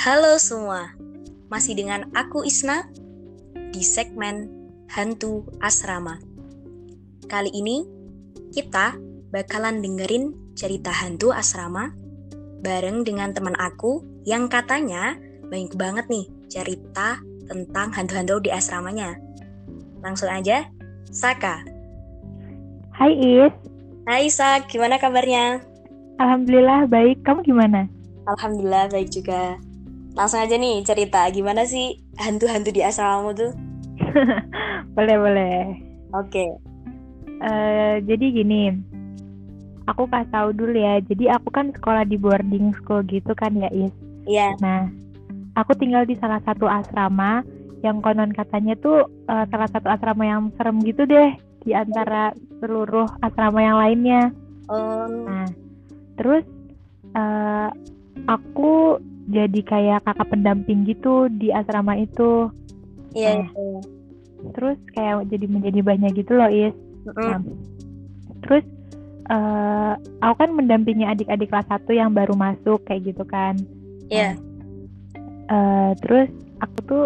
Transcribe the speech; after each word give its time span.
Halo 0.00 0.40
semua, 0.40 0.96
masih 1.52 1.76
dengan 1.76 2.08
aku 2.16 2.40
Isna 2.40 2.88
di 3.68 3.84
segmen 3.84 4.48
Hantu 4.88 5.44
Asrama. 5.60 6.16
Kali 7.28 7.52
ini 7.52 7.84
kita 8.48 8.96
bakalan 9.28 9.84
dengerin 9.84 10.56
cerita 10.56 10.88
hantu 10.88 11.36
asrama 11.36 11.92
bareng 12.64 13.04
dengan 13.04 13.36
teman 13.36 13.52
aku 13.60 14.00
yang 14.24 14.48
katanya 14.48 15.20
banyak 15.52 15.76
banget 15.76 16.08
nih 16.08 16.32
cerita 16.48 17.20
tentang 17.44 17.92
hantu-hantu 17.92 18.40
di 18.40 18.48
asramanya. 18.48 19.20
Langsung 20.00 20.32
aja, 20.32 20.64
Saka. 21.12 21.60
Hai 22.96 23.12
Is. 23.20 23.52
Hai 24.08 24.32
Sak, 24.32 24.72
gimana 24.72 24.96
kabarnya? 24.96 25.60
Alhamdulillah 26.16 26.88
baik. 26.88 27.20
Kamu 27.20 27.44
gimana? 27.44 27.84
Alhamdulillah 28.24 28.88
baik 28.88 29.12
juga. 29.12 29.60
Langsung 30.18 30.42
aja 30.42 30.56
nih 30.58 30.82
cerita 30.82 31.26
gimana 31.30 31.62
sih 31.66 32.02
hantu-hantu 32.18 32.74
di 32.74 32.82
asramamu 32.82 33.30
tuh? 33.34 33.52
boleh 34.96 35.16
boleh. 35.16 35.58
Oke. 36.16 36.46
Uh, 37.40 38.02
jadi 38.04 38.26
gini, 38.42 38.74
aku 39.88 40.06
kasih 40.10 40.30
tahu 40.34 40.48
dulu 40.52 40.76
ya. 40.76 40.98
Jadi 41.02 41.30
aku 41.30 41.48
kan 41.54 41.70
sekolah 41.72 42.04
di 42.04 42.18
boarding 42.18 42.74
school 42.78 43.00
gitu 43.06 43.32
kan 43.38 43.54
ya 43.56 43.70
Is. 43.70 43.94
Iya. 44.26 44.54
Nah, 44.60 44.90
aku 45.56 45.74
tinggal 45.78 46.04
di 46.04 46.18
salah 46.18 46.42
satu 46.44 46.66
asrama 46.66 47.42
yang 47.80 48.04
konon 48.04 48.30
katanya 48.36 48.76
tuh 48.76 49.08
uh, 49.30 49.44
salah 49.48 49.68
satu 49.72 49.88
asrama 49.88 50.24
yang 50.28 50.52
serem 50.60 50.84
gitu 50.84 51.08
deh 51.08 51.32
di 51.64 51.72
antara 51.72 52.36
seluruh 52.60 53.08
asrama 53.24 53.60
yang 53.60 53.78
lainnya. 53.80 54.22
Um, 54.68 55.26
Nah, 55.26 55.48
terus 56.20 56.44
uh, 57.16 57.72
aku 58.28 59.00
jadi 59.30 59.60
kayak 59.62 60.04
kakak 60.04 60.28
pendamping 60.28 60.82
gitu 60.84 61.30
di 61.30 61.54
asrama 61.54 61.94
itu. 61.96 62.50
iya. 63.14 63.46
Nah. 63.46 63.50
iya. 63.54 63.80
Terus 64.56 64.78
kayak 64.96 65.28
jadi 65.28 65.46
menjadi 65.46 65.80
banyak 65.84 66.10
gitu 66.16 66.32
loh, 66.34 66.48
Is. 66.48 66.74
Mm-mm. 67.06 67.16
Nah, 67.16 67.40
terus 68.44 68.64
eh 69.30 69.92
aku 70.18 70.34
kan 70.42 70.50
mendampingi 70.50 71.06
adik-adik 71.06 71.54
kelas 71.54 71.68
1 71.70 71.86
yang 71.94 72.10
baru 72.10 72.34
masuk 72.34 72.82
kayak 72.88 73.14
gitu 73.14 73.22
kan. 73.28 73.54
Iya. 74.10 74.34
Eh 75.46 75.90
terus 76.02 76.28
aku 76.58 76.78
tuh 76.88 77.04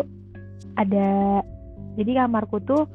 ada 0.74 1.42
jadi 1.94 2.24
kamarku 2.24 2.58
tuh 2.64 2.88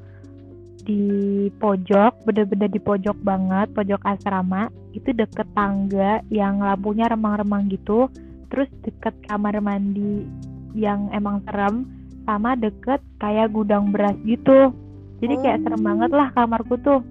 di 0.83 1.47
pojok, 1.61 2.25
bener-bener 2.25 2.71
di 2.71 2.81
pojok 2.81 3.17
banget, 3.21 3.69
pojok 3.77 4.01
asrama. 4.07 4.73
Itu 4.95 5.13
deket 5.13 5.45
tangga 5.53 6.25
yang 6.33 6.65
lampunya 6.65 7.05
remang-remang 7.05 7.69
gitu. 7.69 8.09
Terus 8.49 8.69
deket 8.85 9.15
kamar 9.29 9.61
mandi 9.61 10.25
yang 10.73 11.09
emang 11.13 11.41
serem 11.45 11.85
sama 12.25 12.53
deket 12.53 13.01
kayak 13.17 13.49
gudang 13.53 13.89
beras 13.89 14.17
gitu. 14.25 14.73
Jadi 15.19 15.33
kayak 15.41 15.61
serem 15.65 15.81
Oh. 15.81 15.85
banget 15.85 16.11
lah 16.13 16.27
kamarku 16.33 16.75
tuh. 16.81 17.01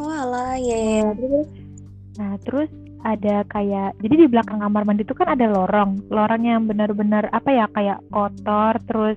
Walah, 0.00 0.56
ya 0.56 0.78
ya. 0.78 1.08
Terus? 1.12 1.48
Nah, 2.16 2.32
terus 2.40 2.70
ada 3.00 3.48
kayak 3.48 3.96
jadi 4.04 4.14
di 4.24 4.26
belakang 4.28 4.60
kamar 4.60 4.84
mandi 4.84 5.04
itu 5.04 5.16
kan 5.16 5.32
ada 5.32 5.46
lorong. 5.48 6.08
Lorong 6.12 6.42
yang 6.44 6.68
benar-benar 6.68 7.28
apa 7.32 7.48
ya 7.52 7.66
kayak 7.72 8.00
kotor 8.12 8.76
terus 8.84 9.16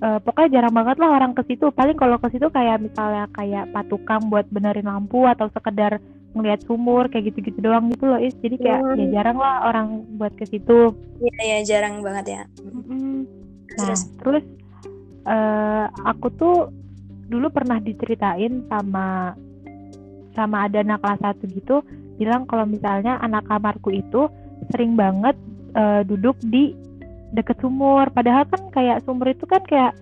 eh, 0.00 0.18
pokoknya 0.20 0.60
jarang 0.60 0.74
banget 0.76 0.96
lah 1.00 1.10
orang 1.12 1.32
ke 1.36 1.42
situ. 1.48 1.68
Paling 1.72 1.96
kalau 1.96 2.16
ke 2.20 2.28
situ 2.32 2.48
kayak 2.48 2.80
misalnya 2.80 3.28
kayak 3.32 3.72
patukang 3.72 4.28
buat 4.28 4.48
benerin 4.52 4.88
lampu 4.88 5.24
atau 5.28 5.48
sekedar 5.52 6.00
ngeliat 6.34 6.66
sumur 6.66 7.06
kayak 7.06 7.30
gitu-gitu 7.30 7.62
doang 7.62 7.88
gitu 7.88 8.04
loh, 8.04 8.18
Is. 8.18 8.34
Jadi 8.38 8.58
kayak 8.58 8.80
Hmm. 8.82 8.98
ya 8.98 9.06
jarang 9.14 9.38
lah 9.38 9.64
orang 9.64 9.86
buat 10.18 10.34
ke 10.34 10.44
situ. 10.44 10.90
Iya 11.22 11.42
ya, 11.46 11.58
jarang 11.64 12.02
banget 12.02 12.26
ya. 12.28 12.42
Nah, 12.44 13.22
Terus, 13.74 14.02
terus 14.20 14.44
eh 15.24 15.84
aku 16.04 16.28
tuh 16.34 16.68
dulu 17.26 17.48
pernah 17.48 17.80
diceritain 17.80 18.60
sama 18.68 19.32
sama 20.36 20.68
ada 20.68 20.84
anak 20.84 21.00
kelas 21.00 21.20
satu 21.22 21.44
gitu 21.48 21.76
bilang 22.14 22.44
kalau 22.44 22.68
misalnya 22.68 23.16
anak 23.18 23.48
kamarku 23.48 23.88
itu 23.90 24.28
sering 24.68 24.94
banget 24.94 25.34
eh, 25.72 26.02
duduk 26.04 26.36
di 26.44 26.74
deket 27.32 27.58
sumur. 27.58 28.06
Padahal 28.10 28.46
kan 28.46 28.62
kayak 28.70 29.02
sumur 29.02 29.26
itu 29.26 29.42
kan 29.46 29.62
kayak 29.66 29.94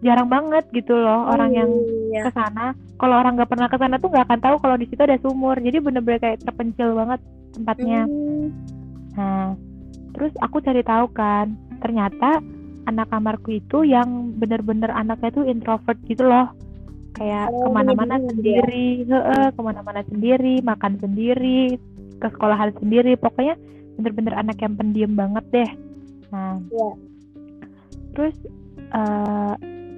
jarang 0.00 0.28
banget 0.28 0.64
gitu 0.72 0.92
loh 0.92 1.32
orang 1.32 1.52
yang 1.54 1.70
Iya. 2.12 2.28
ke 2.28 2.30
sana. 2.32 2.76
Kalau 2.94 3.14
orang 3.18 3.34
nggak 3.34 3.50
pernah 3.50 3.66
ke 3.66 3.76
sana 3.76 3.98
tuh 3.98 4.10
nggak 4.10 4.26
akan 4.30 4.40
tahu 4.40 4.56
kalau 4.62 4.76
di 4.78 4.86
situ 4.86 5.02
ada 5.02 5.18
sumur. 5.18 5.58
Jadi 5.58 5.82
bener-bener 5.82 6.20
kayak 6.22 6.42
terpencil 6.46 6.94
banget 6.94 7.20
tempatnya. 7.54 8.02
Hmm. 8.06 8.46
Nah, 9.14 9.46
terus 10.14 10.32
aku 10.38 10.62
cari 10.62 10.82
tahu 10.86 11.06
kan, 11.10 11.58
ternyata 11.82 12.38
anak 12.84 13.08
kamarku 13.10 13.58
itu 13.58 13.82
yang 13.82 14.36
bener-bener 14.38 14.92
anaknya 14.94 15.30
tuh 15.34 15.44
introvert 15.46 15.98
gitu 16.06 16.22
loh. 16.26 16.54
Kayak 17.14 17.50
Oh, 17.50 17.66
ke 17.66 17.68
mana-mana 17.70 18.18
menyendiri 18.18 19.06
sendiri, 19.06 19.10
heeh, 19.10 19.46
ke 19.54 19.60
mana-mana 19.62 20.00
sendiri, 20.10 20.54
makan 20.66 20.92
sendiri, 20.98 21.62
ke 22.18 22.26
sekolahan 22.30 22.74
sendiri. 22.78 23.14
Pokoknya 23.18 23.54
bener-bener 23.98 24.34
anak 24.34 24.58
yang 24.58 24.74
pendiam 24.74 25.12
banget 25.14 25.44
deh. 25.54 25.70
Nah, 26.34 26.58
Iya. 26.70 26.90
terus 28.14 28.36
eh, 28.94 29.52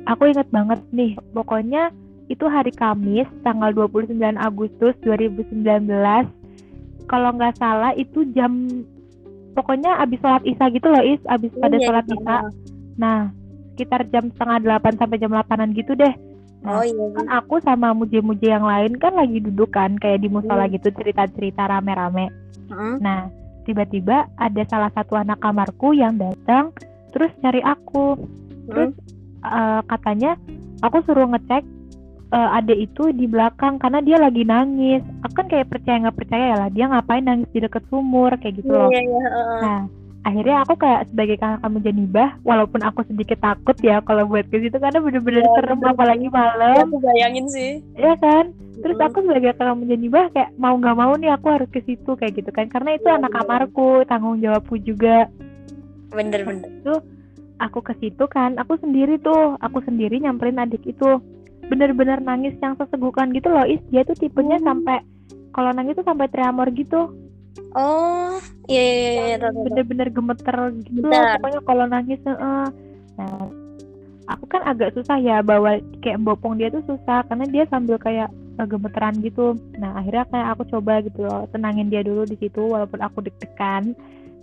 aku 0.08 0.22
inget 0.32 0.48
banget 0.48 0.80
nih, 0.92 1.16
pokoknya 1.36 1.92
itu 2.26 2.44
hari 2.46 2.74
Kamis, 2.74 3.26
tanggal 3.42 3.70
29 3.72 4.18
Agustus 4.34 4.94
2019. 5.02 5.86
Kalau 7.06 7.30
nggak 7.34 7.54
salah 7.56 7.94
itu 7.94 8.26
jam 8.34 8.66
pokoknya 9.56 9.96
abis 10.04 10.20
sholat 10.20 10.44
isya 10.44 10.66
gitu 10.68 10.86
loh 10.92 11.00
is 11.00 11.22
abis 11.32 11.48
pada 11.56 11.80
Iya, 11.80 11.86
sholat 11.88 12.04
iya. 12.04 12.14
isya 12.20 12.36
nah 12.96 13.18
sekitar 13.72 14.04
jam 14.12 14.28
setengah 14.36 14.58
delapan 14.60 14.92
sampai 15.00 15.16
jam 15.16 15.32
delapanan 15.32 15.72
gitu 15.72 15.96
deh 15.96 16.12
Oh 16.66 16.82
iya. 16.84 17.04
kan 17.16 17.26
aku 17.30 17.62
sama 17.64 17.96
muje-muje 17.96 18.52
yang 18.52 18.68
lain 18.68 19.00
kan 19.00 19.16
lagi 19.16 19.40
duduk 19.40 19.72
kan 19.72 19.96
kayak 19.96 20.20
di 20.20 20.28
musola 20.28 20.68
Hmm. 20.68 20.74
gitu 20.76 20.92
cerita-cerita 20.92 21.72
rame-rame 21.72 22.28
Heeh. 22.68 22.94
nah 23.00 23.32
tiba-tiba 23.64 24.28
ada 24.36 24.62
salah 24.68 24.92
satu 24.92 25.16
anak 25.16 25.40
kamarku 25.40 25.96
yang 25.96 26.20
datang 26.20 26.74
terus 27.16 27.32
cari 27.40 27.64
aku 27.64 28.18
terus 28.68 28.92
eh, 29.40 29.80
katanya 29.88 30.36
aku 30.84 31.00
suruh 31.06 31.24
ngecek 31.32 31.64
eh, 32.28 32.50
adek 32.58 32.78
itu 32.80 33.10
di 33.10 33.26
belakang 33.26 33.78
karena 33.78 33.98
dia 34.00 34.18
lagi 34.18 34.42
nangis 34.42 35.02
aku 35.22 35.34
kan 35.36 35.46
kayak 35.46 35.70
percaya 35.70 36.02
nggak 36.02 36.18
percaya 36.18 36.44
ya 36.44 36.56
lah 36.58 36.68
dia 36.68 36.84
ngapain 36.86 37.22
nangis 37.22 37.48
di 37.50 37.60
deket 37.60 37.84
sumur 37.86 38.34
kayak 38.36 38.58
gitu 38.58 38.70
loh 38.70 38.90
Iya 38.90 39.00
iya. 39.00 39.20
heeh. 39.22 39.58
Nah, 39.62 39.80
akhirnya 40.26 40.56
aku 40.62 40.74
kayak 40.74 41.06
sebagai 41.06 41.36
kakak 41.38 41.62
kamu 41.62 41.78
janibah, 41.86 42.30
walaupun 42.42 42.82
aku 42.82 43.06
sedikit 43.06 43.38
takut 43.38 43.78
ya 43.78 44.02
kalau 44.02 44.26
buat 44.26 44.42
ke 44.50 44.58
situ 44.58 44.74
karena 44.74 44.98
bener-bener 44.98 45.46
Iya, 45.46 45.54
serem 45.54 45.78
bener. 45.78 45.94
apalagi 45.94 46.26
Iya, 46.26 46.34
malam, 46.34 46.84
aku 46.90 46.98
bayangin 46.98 47.46
sih. 47.46 47.70
ya 47.94 48.18
kan? 48.18 48.50
Terus 48.82 48.98
aku 48.98 49.22
sebagai 49.22 49.54
kakak 49.54 49.70
kamu 49.70 49.82
janibah 49.86 50.24
kayak 50.34 50.50
mau 50.58 50.74
nggak 50.74 50.98
mau 50.98 51.14
nih 51.14 51.30
aku 51.30 51.46
harus 51.46 51.70
ke 51.70 51.78
situ 51.86 52.10
kayak 52.12 52.34
gitu 52.36 52.50
kan, 52.50 52.66
karena 52.66 52.98
itu 52.98 53.06
Iya, 53.06 53.16
anak 53.16 53.30
iya. 53.30 53.36
kamarku, 53.38 53.88
tanggung 54.04 54.42
jawabku 54.42 54.74
juga. 54.82 55.30
bener-bener. 56.10 56.64
Itu 56.82 56.94
aku 57.58 57.78
ke 57.82 57.94
situ 57.98 58.24
kan, 58.26 58.58
aku 58.58 58.76
sendiri 58.78 59.16
tuh, 59.18 59.54
aku 59.58 59.78
sendiri 59.82 60.18
nyamperin 60.18 60.58
adik 60.58 60.82
itu, 60.84 61.22
bener-bener 61.66 62.18
nangis 62.20 62.54
yang 62.58 62.74
sesegukan 62.74 63.30
gitu 63.30 63.48
loh, 63.48 63.66
is 63.66 63.82
dia 63.90 64.02
tuh 64.02 64.14
tipenya 64.14 64.58
Hmm. 64.58 64.66
sampai 64.68 65.02
kalau 65.50 65.70
nangis 65.72 65.96
tuh 65.96 66.06
sampai 66.06 66.28
tremor 66.28 66.68
gitu. 66.72 67.10
Oh, 67.72 68.36
iya 68.68 68.80
iya 68.82 69.10
iya, 69.12 69.36
iya. 69.36 69.48
bener-bener 69.52 70.08
gemeter 70.08 70.56
gitu 70.84 71.04
loh 71.04 71.12
pokoknya 71.40 71.60
kalau 71.64 71.84
nangis 71.84 72.20
heeh. 72.24 72.64
nah 73.16 73.48
aku 74.28 74.44
kan 74.48 74.60
agak 74.64 74.92
susah 74.92 75.16
ya 75.20 75.40
bawa 75.40 75.76
kayak 76.00 76.20
bopong 76.20 76.56
dia 76.56 76.68
tuh 76.68 76.84
susah 76.84 77.24
karena 77.24 77.44
dia 77.48 77.64
sambil 77.68 77.96
kayak 77.96 78.28
eh, 78.32 78.66
gemeteran 78.68 79.16
gitu 79.20 79.56
nah 79.76 79.92
akhirnya 79.96 80.24
kayak 80.28 80.48
aku 80.56 80.62
coba 80.72 81.00
gitu 81.00 81.24
loh 81.24 81.44
tenangin 81.48 81.88
dia 81.88 82.00
dulu 82.00 82.24
di 82.24 82.36
situ 82.36 82.60
walaupun 82.60 83.00
aku 83.00 83.24
deg-degan 83.24 83.92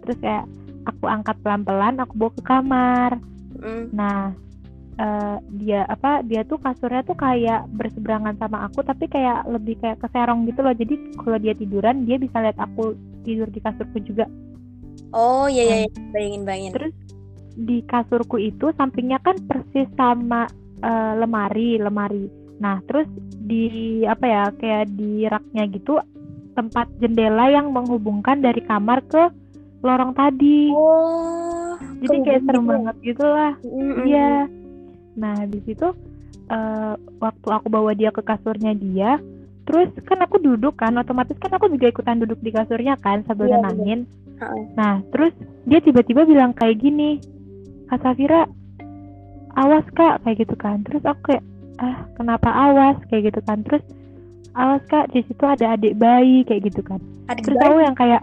terus 0.02 0.18
kayak 0.18 0.46
aku 0.86 1.06
angkat 1.06 1.38
pelan-pelan 1.42 2.02
aku 2.02 2.14
bawa 2.18 2.32
ke 2.34 2.42
kamar 2.44 3.12
Mm. 3.54 3.94
nah 3.94 4.34
eh, 4.98 5.38
dia 5.62 5.86
apa 5.90 6.22
dia 6.26 6.46
tuh 6.46 6.62
kasurnya 6.62 7.02
tuh 7.06 7.18
kayak 7.18 7.66
berseberangan 7.74 8.38
sama 8.38 8.68
aku 8.68 8.86
tapi 8.86 9.10
kayak 9.10 9.46
lebih 9.50 9.78
kayak 9.82 10.02
keserong 10.02 10.46
gitu 10.46 10.62
loh 10.62 10.76
jadi 10.76 10.96
kalau 11.20 11.38
dia 11.42 11.54
tiduran 11.58 12.06
dia 12.06 12.18
bisa 12.22 12.42
lihat 12.44 12.58
aku 12.62 12.94
tidur 13.26 13.48
di 13.50 13.60
kasurku 13.64 14.00
juga 14.04 14.30
Oh 15.14 15.46
iya 15.46 15.64
iya, 15.64 15.78
iya. 15.86 15.90
bayangin 16.10 16.42
bayangin. 16.44 16.72
Terus 16.74 16.94
di 17.54 17.86
kasurku 17.86 18.42
itu 18.42 18.74
sampingnya 18.74 19.22
kan 19.22 19.38
persis 19.46 19.86
sama 19.94 20.50
eh, 20.82 21.14
lemari, 21.22 21.78
lemari. 21.78 22.26
Nah, 22.58 22.82
terus 22.90 23.06
di 23.38 24.02
apa 24.10 24.26
ya 24.26 24.44
kayak 24.58 24.90
di 24.98 25.30
raknya 25.30 25.70
gitu 25.70 26.02
tempat 26.54 26.90
jendela 27.02 27.50
yang 27.50 27.70
menghubungkan 27.74 28.42
dari 28.42 28.62
kamar 28.66 29.06
ke 29.06 29.30
lorong 29.86 30.18
tadi. 30.18 30.74
Oh, 30.74 31.78
Jadi 31.78 32.18
kayak 32.26 32.42
serem 32.50 32.66
gitu. 32.66 32.74
banget 32.74 32.96
gitu 33.06 33.26
lah. 33.26 33.54
Iya. 34.06 34.32
Nah, 35.18 35.46
di 35.46 35.60
situ 35.66 35.88
eh, 36.50 36.94
waktu 37.22 37.48
aku 37.50 37.68
bawa 37.72 37.94
dia 37.96 38.10
ke 38.12 38.22
kasurnya 38.22 38.74
dia, 38.76 39.18
terus 39.64 39.90
kan 40.04 40.20
aku 40.20 40.42
duduk 40.44 40.76
kan, 40.76 40.98
otomatis 41.00 41.38
kan 41.40 41.54
aku 41.56 41.72
juga 41.72 41.88
ikutan 41.90 42.20
duduk 42.20 42.40
di 42.44 42.52
kasurnya 42.52 43.00
kan 43.00 43.24
sambil 43.24 43.48
Iya, 43.48 43.62
nenangin. 43.64 44.00
Heeh. 44.42 44.64
Nah, 44.76 45.00
terus 45.14 45.32
dia 45.64 45.80
tiba-tiba 45.80 46.28
bilang 46.28 46.52
kayak 46.52 46.84
gini, 46.84 47.24
Kak 47.88 48.04
Safira, 48.04 48.44
awas 49.54 49.86
kak, 49.94 50.26
kayak 50.26 50.44
gitu 50.44 50.56
kan. 50.58 50.82
Terus 50.84 51.04
aku 51.06 51.34
kayak, 51.34 51.44
ah 51.80 52.10
kenapa 52.18 52.50
awas, 52.50 52.98
kayak 53.08 53.30
gitu 53.32 53.40
kan. 53.46 53.62
Terus, 53.64 53.84
awas 54.58 54.82
kak, 54.90 55.14
di 55.14 55.22
situ 55.26 55.44
ada 55.46 55.78
adik 55.78 55.96
bayi, 55.98 56.42
kayak 56.44 56.74
gitu 56.74 56.82
kan. 56.82 57.00
Adik 57.30 57.46
Terus 57.48 57.58
bayi. 57.62 57.68
aku 57.70 57.78
yang 57.86 57.96
kayak, 57.98 58.22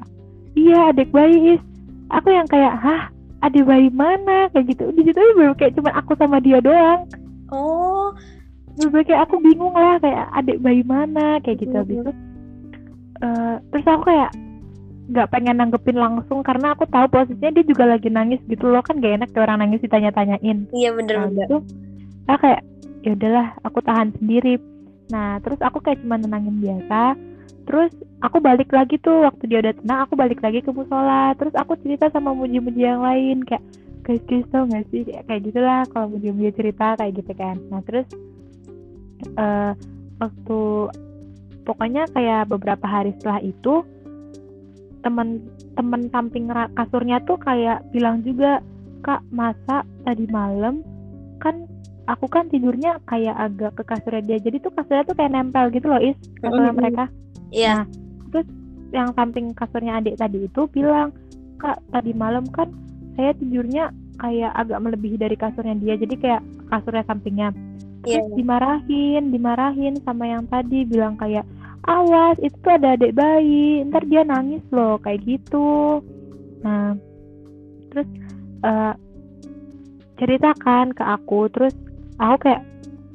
iya 0.59 0.79
adik 0.91 1.09
bayi 1.15 1.37
is. 1.57 1.63
Aku 2.11 2.29
yang 2.35 2.49
kayak, 2.51 2.75
hah 2.75 3.03
adik 3.41 3.65
bayi 3.65 3.89
mana, 3.93 4.49
kayak 4.53 4.77
gitu. 4.77 4.85
Di 4.93 5.03
situ 5.09 5.21
baru 5.37 5.53
kayak 5.57 5.77
cuma 5.77 5.91
aku 5.97 6.13
sama 6.17 6.39
dia 6.41 6.61
doang. 6.61 7.09
Oh, 7.51 8.13
Bener 8.79 9.03
kayak 9.05 9.29
aku 9.29 9.43
bingung 9.43 9.75
lah, 9.75 10.01
kayak 10.01 10.31
adik 10.37 10.63
bayi 10.63 10.81
mana, 10.87 11.43
kayak 11.43 11.61
gitu. 11.61 11.75
Habis 11.75 11.97
Mhm. 12.01 12.03
itu, 12.07 12.13
eh, 13.21 13.55
terus 13.73 13.85
aku 13.89 14.03
kayak 14.09 14.31
nggak 15.11 15.31
pengen 15.35 15.59
nanggepin 15.59 15.99
langsung 15.99 16.39
karena 16.47 16.71
aku 16.79 16.87
tahu 16.87 17.11
posisinya 17.11 17.51
dia 17.51 17.67
juga 17.67 17.83
lagi 17.83 18.07
nangis 18.07 18.39
gitu 18.47 18.71
loh 18.71 18.79
kan 18.79 19.03
gak 19.03 19.19
enak 19.19 19.29
kayak 19.35 19.43
orang 19.51 19.59
nangis 19.67 19.83
ditanya-tanyain 19.83 20.71
iya 20.71 20.95
nah 20.95 20.97
bener-bener. 21.03 21.51
gitu 21.51 21.57
aku 22.31 22.39
kayak 22.47 22.63
ya 23.03 23.11
udahlah 23.19 23.47
aku 23.67 23.79
tahan 23.83 24.15
sendiri 24.23 24.55
nah 25.11 25.43
terus 25.43 25.59
aku 25.67 25.83
kayak 25.83 25.99
cuma 26.07 26.15
nenangin 26.15 26.63
biasa 26.63 27.19
terus 27.67 27.93
aku 28.21 28.43
balik 28.43 28.69
lagi 28.71 29.01
tuh 29.01 29.25
waktu 29.25 29.45
dia 29.49 29.59
udah 29.65 29.75
tenang 29.81 30.01
aku 30.05 30.15
balik 30.19 30.41
lagi 30.45 30.61
ke 30.61 30.71
musola. 30.71 31.33
Terus 31.37 31.55
aku 31.57 31.77
cerita 31.81 32.13
sama 32.13 32.37
muji-muji 32.37 32.83
yang 32.85 33.01
lain 33.01 33.45
kayak 33.47 33.65
guys 34.05 34.23
guys 34.29 34.47
tau 34.53 34.65
gak 34.69 34.85
sih? 34.93 35.07
Kayak, 35.07 35.25
kayak 35.29 35.43
gitulah 35.49 35.81
kalau 35.93 36.07
muji-muji 36.13 36.51
cerita 36.57 36.97
kayak 37.01 37.13
gitu 37.17 37.33
kan. 37.37 37.57
Nah 37.73 37.81
terus 37.85 38.07
eh 39.37 39.73
waktu 40.21 40.61
pokoknya 41.65 42.09
kayak 42.13 42.49
beberapa 42.49 42.85
hari 42.89 43.13
setelah 43.17 43.41
itu 43.41 43.85
temen 45.01 45.41
temen 45.77 46.13
samping 46.13 46.53
kasurnya 46.77 47.25
tuh 47.25 47.41
kayak 47.41 47.81
bilang 47.93 48.21
juga 48.21 48.61
kak 49.01 49.25
masa 49.33 49.81
tadi 50.05 50.29
malam 50.29 50.85
kan 51.41 51.65
aku 52.05 52.29
kan 52.29 52.53
tidurnya 52.53 53.01
kayak 53.09 53.33
agak 53.33 53.73
ke 53.81 53.83
kasurnya 53.89 54.23
dia. 54.29 54.39
Jadi 54.45 54.61
tuh 54.61 54.73
kasurnya 54.77 55.09
tuh 55.09 55.17
kayak 55.17 55.33
nempel 55.33 55.73
gitu 55.73 55.89
loh 55.89 56.01
is 56.03 56.17
kasurnya 56.45 56.77
mereka 56.77 57.09
Iya. 57.51 57.87
yang 58.91 59.15
samping 59.15 59.55
kasurnya 59.55 60.03
adik 60.03 60.19
tadi 60.19 60.51
itu 60.51 60.67
bilang 60.75 61.15
kak 61.63 61.79
tadi 61.95 62.11
malam 62.11 62.43
kan 62.51 62.67
saya 63.15 63.31
tidurnya 63.39 63.95
kayak 64.19 64.51
agak 64.59 64.83
melebihi 64.83 65.15
dari 65.15 65.39
kasurnya 65.39 65.79
dia 65.79 65.95
jadi 65.95 66.15
kayak 66.19 66.43
kasurnya 66.75 67.07
sampingnya 67.07 67.55
Iya. 68.03 68.19
terus 68.19 68.33
dimarahin 68.35 69.29
dimarahin 69.31 69.95
sama 70.03 70.25
yang 70.27 70.49
tadi 70.51 70.89
bilang 70.89 71.15
kayak 71.21 71.47
awas 71.85 72.37
itu 72.41 72.57
tuh 72.65 72.73
ada 72.77 72.97
adik 72.97 73.13
bayi 73.13 73.85
ntar 73.89 74.05
dia 74.09 74.25
nangis 74.25 74.65
loh 74.73 74.97
kayak 74.99 75.21
gitu 75.23 76.01
nah 76.65 76.97
terus 77.93 78.09
eh, 78.65 78.95
ceritakan 80.17 80.93
ke 80.97 81.05
aku 81.05 81.49
terus 81.53 81.77
aku 82.21 82.49
kayak 82.49 82.63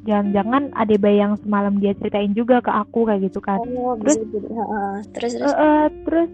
jangan-jangan 0.05 0.69
adik 0.71 0.97
bayi 0.99 1.19
yang 1.19 1.33
semalam 1.35 1.75
dia 1.75 1.91
ceritain 1.93 2.31
juga 2.31 2.57
ke 2.59 2.69
aku 2.69 3.03
kayak 3.03 3.25
gitu 3.25 3.39
kan 3.39 3.59
Oh, 3.59 3.97
bisa. 3.97 4.21
Terus 5.11 5.33
terus. 5.35 5.51
Eh, 5.51 5.57
eh, 5.57 5.85
terus 6.03 6.29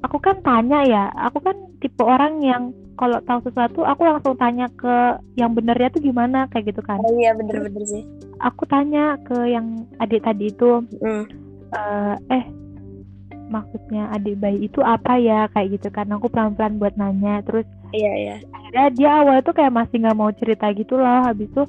aku 0.00 0.16
kan 0.18 0.36
tanya 0.40 0.82
ya 0.82 1.04
aku 1.10 1.38
kan 1.40 1.56
tipe 1.78 2.02
orang 2.02 2.38
yang 2.38 2.62
kalau 2.94 3.18
tahu 3.20 3.40
sesuatu 3.42 3.82
aku 3.82 4.02
langsung 4.02 4.34
tanya 4.34 4.68
ke 4.70 4.94
yang 5.34 5.50
benernya 5.50 5.88
tuh 5.88 5.98
gimana 5.98 6.46
kayak 6.46 6.70
gitu 6.70 6.82
kan 6.82 7.00
Oh 7.00 7.14
iya 7.14 7.32
bener-bener 7.32 7.82
sih. 7.82 8.04
aku 8.38 8.62
tanya 8.64 9.16
ke 9.20 9.48
yang 9.48 9.66
adik 9.96 10.20
tadi 10.20 10.50
itu 10.50 10.84
Mm. 11.00 11.24
eh, 11.72 12.14
eh 12.30 12.44
maksudnya 13.44 14.08
adik 14.10 14.36
bayi 14.36 14.62
itu 14.62 14.80
apa 14.80 15.16
ya 15.16 15.46
kayak 15.50 15.74
gitu 15.74 15.88
kan 15.88 16.08
aku 16.08 16.26
pelan-pelan 16.26 16.76
buat 16.76 16.94
nanya 16.94 17.40
terus 17.42 17.66
Iya 17.90 18.12
iya. 18.16 18.36
akhirnya 18.50 18.86
dia 18.90 19.10
awal 19.14 19.38
tuh 19.40 19.54
kayak 19.54 19.70
masih 19.70 20.02
nggak 20.02 20.16
mau 20.16 20.30
cerita 20.32 20.66
gitu 20.70 20.96
loh 20.96 21.22
habis 21.22 21.46
itu 21.46 21.62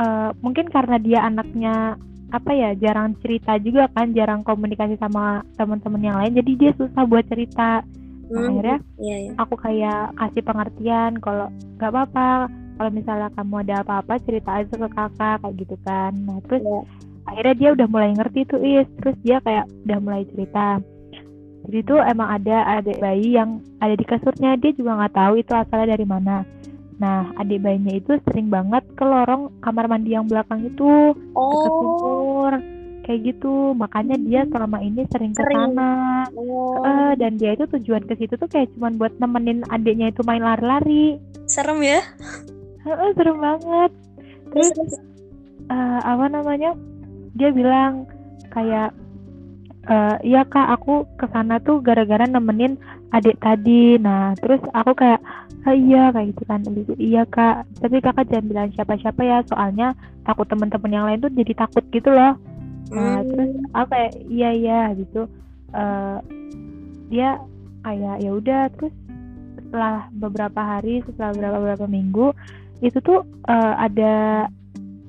eh, 0.00 0.30
mungkin 0.40 0.66
karena 0.72 0.96
dia 0.96 1.20
anaknya 1.28 2.00
apa 2.30 2.50
ya 2.54 2.70
jarang 2.78 3.18
cerita 3.18 3.58
juga 3.58 3.90
kan 3.90 4.14
jarang 4.14 4.46
komunikasi 4.46 4.94
sama 5.02 5.42
teman-teman 5.58 6.02
yang 6.02 6.16
lain 6.18 6.38
jadi 6.38 6.52
dia 6.56 6.72
susah 6.78 7.02
buat 7.04 7.26
cerita. 7.26 7.82
Nah, 8.30 8.30
Hmm, 8.30 8.46
akhirnya 8.54 8.78
Iya 9.02 9.16
iya. 9.26 9.32
aku 9.42 9.54
kayak 9.58 10.14
kasih 10.14 10.42
pengertian 10.46 11.12
kalau 11.18 11.50
nggak 11.76 11.90
apa-apa 11.90 12.46
kalau 12.78 12.90
misalnya 12.94 13.28
kamu 13.34 13.54
ada 13.66 13.74
apa-apa 13.82 14.14
cerita 14.22 14.50
aja 14.62 14.70
ke 14.70 14.88
kakak 14.88 15.36
kayak 15.42 15.54
gitu 15.58 15.76
kan. 15.82 16.12
Nah 16.22 16.38
terus 16.46 16.62
Iya. 16.62 16.80
akhirnya 17.26 17.54
dia 17.58 17.70
udah 17.74 17.86
mulai 17.90 18.10
ngerti 18.14 18.40
tuh 18.46 18.62
is. 18.62 18.86
Terus 19.02 19.16
dia 19.26 19.36
kayak 19.42 19.66
udah 19.90 19.98
mulai 19.98 20.22
cerita. 20.30 20.78
Jadi 21.66 21.78
tuh 21.84 22.00
emang 22.06 22.28
ada 22.40 22.56
adik 22.78 23.02
bayi 23.02 23.34
yang 23.34 23.58
ada 23.82 23.98
di 23.98 24.04
kasurnya 24.06 24.54
dia 24.56 24.70
juga 24.78 24.96
nggak 24.96 25.14
tahu 25.18 25.32
itu 25.42 25.52
asalnya 25.52 25.98
dari 25.98 26.06
mana 26.06 26.46
nah 27.00 27.32
adik 27.34 27.58
bayinya 27.58 27.90
itu 27.92 28.20
sering 28.22 28.46
banget 28.46 28.84
ke 28.92 29.02
lorong 29.02 29.48
kamar 29.58 29.88
mandi 29.88 30.12
yang 30.12 30.28
belakang 30.28 30.60
itu 30.62 31.16
dekat 31.16 31.32
Oh. 31.32 31.80
sumur 31.80 32.52
kayak 33.00 33.20
gitu 33.26 33.72
makanya 33.72 34.20
dia 34.20 34.44
selama 34.46 34.78
ini 34.78 35.08
sering 35.08 35.32
ke 35.32 35.40
sana 35.42 36.28
Oh. 36.30 36.84
Eh, 36.84 37.12
dan 37.16 37.34
dia 37.34 37.52
itu 37.52 37.64
tujuan 37.66 38.04
ke 38.04 38.14
situ 38.14 38.36
tuh 38.36 38.46
kayak 38.46 38.68
cuman 38.76 38.94
buat 38.94 39.16
nemenin 39.16 39.64
adiknya 39.66 40.12
itu 40.12 40.20
main 40.22 40.40
lari-lari 40.40 41.16
Serem 41.44 41.80
ya. 41.80 41.98
Heeh, 42.80 43.10
serem 43.12 43.36
banget 43.36 43.90
Terus 44.50 44.68
terus 44.70 44.92
terus. 44.92 44.94
eh, 45.66 46.00
apa 46.02 46.24
namanya 46.26 46.76
dia 47.32 47.50
bilang 47.50 48.04
kayak 48.48 48.92
eh 49.82 50.16
iya 50.22 50.44
kak 50.44 50.68
aku 50.70 51.08
ke 51.16 51.24
sana 51.28 51.56
tuh 51.58 51.80
gara-gara 51.80 52.22
nemenin 52.22 52.76
adik 53.14 53.36
tadi. 53.42 53.98
Nah 53.98 54.34
terus 54.38 54.62
aku 54.74 54.92
kayak 54.94 55.20
ah, 55.66 55.76
iya 55.76 56.10
kayak 56.14 56.26
gitu 56.34 56.42
kan. 56.46 56.60
Iya 56.96 57.22
kak. 57.26 57.66
Tapi 57.82 57.96
kakak 58.02 58.26
jangan 58.30 58.46
bilang 58.46 58.68
siapa-siapa 58.74 59.20
ya 59.22 59.38
soalnya 59.46 59.94
takut 60.24 60.46
teman-teman 60.46 60.94
yang 60.94 61.06
lain 61.06 61.20
tuh 61.22 61.32
jadi 61.32 61.52
takut 61.54 61.84
gitu 61.90 62.10
loh. 62.10 62.34
Nah 62.90 63.22
Hmm. 63.22 63.28
terus 63.30 63.50
aku 63.74 63.86
kayak 63.94 64.12
iya 64.26 64.50
iya 64.54 64.80
gitu. 64.98 65.26
Eh 65.74 66.18
dia 67.10 67.42
kayak 67.82 68.22
ya 68.22 68.30
udah 68.30 68.62
terus 68.78 68.94
setelah 69.58 70.06
beberapa 70.14 70.60
hari 70.62 71.02
setelah 71.06 71.34
beberapa 71.34 71.58
beberapa 71.58 71.86
minggu 71.90 72.26
itu 72.80 72.98
tuh 73.02 73.26
eh, 73.50 73.74
ada 73.76 74.46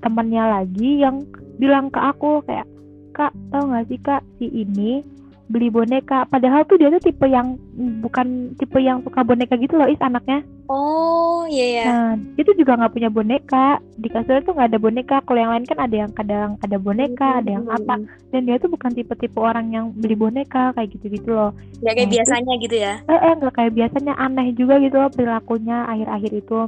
temannya 0.01 0.43
lagi 0.61 1.01
yang 1.01 1.23
bilang 1.61 1.93
ke 1.93 1.99
aku 2.01 2.41
kayak 2.49 2.65
kak 3.13 3.31
tau 3.53 3.69
gak 3.69 3.85
sih 3.85 3.99
kak 4.01 4.25
si 4.41 4.49
ini 4.49 5.05
beli 5.51 5.67
boneka. 5.67 6.23
Padahal 6.25 6.63
tuh 6.63 6.79
dia 6.79 6.87
tuh 6.87 7.03
tipe 7.03 7.27
yang 7.27 7.59
bukan 7.99 8.55
tipe 8.55 8.79
yang 8.79 9.03
suka 9.03 9.21
boneka 9.21 9.59
gitu 9.59 9.75
loh 9.75 9.85
is 9.85 9.99
anaknya. 9.99 10.41
Oh 10.65 11.43
iya 11.45 11.65
iya. 11.67 11.83
nah 11.83 12.07
dia 12.15 12.47
tuh 12.47 12.55
juga 12.55 12.79
nggak 12.79 12.93
punya 12.95 13.09
boneka. 13.11 13.67
Di 13.99 14.07
kasur 14.07 14.39
tuh 14.41 14.55
nggak 14.55 14.71
ada 14.71 14.79
boneka. 14.79 15.19
Kalau 15.27 15.39
yang 15.39 15.51
lain 15.51 15.67
kan 15.67 15.79
ada 15.83 15.95
yang 16.07 16.11
kadang 16.15 16.49
ada 16.57 16.77
boneka 16.79 17.43
ada 17.43 17.49
yang 17.51 17.67
apa. 17.67 17.99
Dan 18.31 18.47
dia 18.47 18.55
tuh 18.55 18.71
bukan 18.71 18.95
tipe-tipe 18.95 19.35
orang 19.35 19.67
yang 19.69 19.85
beli 19.91 20.15
boneka 20.15 20.71
kayak 20.71 20.95
gitu-gitu 20.95 21.29
loh. 21.29 21.51
Gak 21.83 21.91
kayak 21.91 21.99
Nah, 21.99 22.03
itu- 22.07 22.15
biasanya 22.15 22.53
gitu 22.57 22.75
ya. 22.79 22.93
eh 23.03 23.19
eh, 23.19 23.33
nggak 23.35 23.53
kayak 23.53 23.73
biasanya. 23.75 24.13
Aneh 24.15 24.55
juga 24.55 24.79
gitu 24.79 24.95
loh 24.95 25.11
perilakunya 25.11 25.83
akhir-akhir 25.85 26.31
itu. 26.31 26.59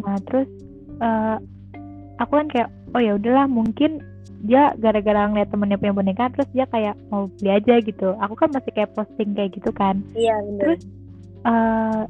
Nah 0.00 0.16
terus 0.24 0.48
eh 0.96 1.36
aku 2.16 2.32
kan 2.32 2.48
kayak 2.48 2.68
oh 2.96 3.02
ya 3.04 3.12
udahlah 3.20 3.44
mungkin 3.44 4.00
dia 4.46 4.72
gara-gara 4.78 5.28
ngeliat 5.28 5.50
temennya 5.50 5.78
punya 5.78 5.94
boneka 5.94 6.24
terus 6.32 6.48
dia 6.54 6.64
kayak 6.70 6.94
mau 7.10 7.28
beli 7.38 7.50
aja 7.50 7.74
gitu 7.82 8.08
aku 8.22 8.34
kan 8.38 8.48
masih 8.54 8.72
kayak 8.72 8.94
posting 8.94 9.34
kayak 9.34 9.50
gitu 9.52 9.70
kan 9.74 10.00
Iya 10.14 10.34
bener. 10.40 10.60
Terus, 10.62 10.80
eh 11.46 12.02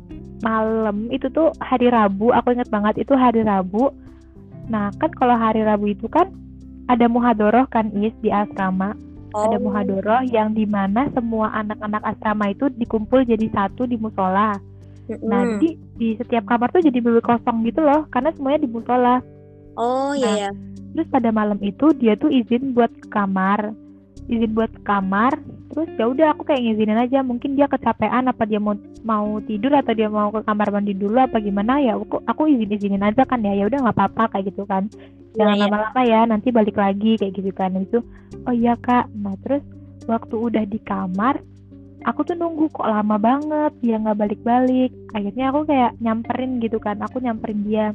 malam 0.45 1.09
itu 1.09 1.26
tuh 1.33 1.49
hari 1.64 1.88
Rabu 1.88 2.33
aku 2.33 2.52
inget 2.52 2.69
banget 2.69 3.00
itu 3.00 3.16
hari 3.16 3.40
Rabu 3.40 3.88
nah 4.69 4.93
kan 5.00 5.11
kalau 5.16 5.37
hari 5.37 5.64
Rabu 5.64 5.93
itu 5.93 6.07
kan 6.12 6.28
ada 6.87 7.09
muhadoroh 7.09 7.64
kan 7.73 7.88
is 7.97 8.12
di 8.21 8.28
asrama 8.28 8.93
ada 9.37 9.57
Oh. 9.61 9.69
muhadoroh 9.69 10.25
yang 10.33 10.57
di 10.57 10.64
mana 10.64 11.12
semua 11.12 11.52
anak-anak 11.52 12.00
asrama 12.05 12.49
itu 12.57 12.73
dikumpul 12.73 13.21
jadi 13.28 13.52
satu 13.52 13.85
di 13.85 14.00
musola. 14.00 14.57
Mm-mm. 15.12 15.28
Nah, 15.28 15.61
di 15.61 16.16
setiap 16.16 16.49
kamar 16.49 16.73
tuh 16.73 16.81
jadi 16.81 16.99
bener 17.05 17.21
kosong 17.21 17.62
gitu 17.69 17.85
loh, 17.85 18.09
karena 18.09 18.33
semuanya 18.33 18.64
di 18.64 18.71
musola. 18.73 19.21
Oh 19.76 20.12
iya 20.16 20.26
Nah, 20.26 20.37
iya. 20.37 20.50
Terus 20.97 21.09
pada 21.12 21.28
malam 21.28 21.61
itu 21.61 21.92
dia 22.00 22.16
tuh 22.16 22.33
izin 22.33 22.73
buat 22.73 22.88
ke 22.88 23.12
kamar, 23.12 23.76
izin 24.33 24.56
buat 24.56 24.73
ke 24.73 24.80
kamar. 24.80 25.37
Terus 25.76 25.92
ya 26.00 26.09
udah 26.09 26.26
aku 26.33 26.49
kayak 26.49 26.64
ngizinin 26.64 26.97
aja, 26.97 27.21
mungkin 27.21 27.52
dia 27.52 27.68
kecapean 27.68 28.33
apa 28.33 28.49
dia 28.49 28.56
mau 28.56 28.73
mau 29.04 29.37
tidur 29.45 29.76
atau 29.76 29.92
dia 29.92 30.09
mau 30.09 30.33
ke 30.33 30.40
kamar 30.40 30.73
mandi 30.73 30.97
dulu 30.97 31.21
apa 31.21 31.37
gimana 31.38 31.78
ya 31.85 32.00
aku 32.00 32.25
aku 32.25 32.49
izin 32.49 32.75
izinin 32.75 33.04
aja 33.04 33.28
kan 33.28 33.45
ya 33.45 33.52
ya 33.52 33.68
udah 33.68 33.85
nggak 33.85 33.97
apa-apa 33.97 34.35
kayak 34.35 34.50
gitu 34.50 34.64
kan 34.64 34.88
jangan 35.37 35.54
Iya, 35.54 35.62
iya. 35.62 35.71
lama-lama 35.71 36.00
ya 36.02 36.21
nanti 36.26 36.49
balik 36.50 36.75
lagi 36.80 37.21
kayak 37.21 37.33
gitu 37.37 37.52
kan 37.54 37.76
itu 37.76 38.00
oh 38.49 38.54
iya 38.56 38.75
kak 38.75 39.06
nah 39.14 39.37
terus 39.47 39.62
waktu 40.11 40.35
udah 40.35 40.64
di 40.66 40.80
kamar 40.83 41.38
aku 42.02 42.26
tuh 42.26 42.35
nunggu 42.35 42.66
kok 42.75 42.88
lama 42.88 43.14
banget 43.14 43.73
dia 43.78 44.00
nggak 44.02 44.18
balik-balik 44.18 44.90
akhirnya 45.14 45.54
aku 45.54 45.61
kayak 45.71 45.92
nyamperin 46.02 46.59
gitu 46.59 46.83
kan 46.83 46.99
aku 46.99 47.23
nyamperin 47.23 47.62
dia 47.62 47.95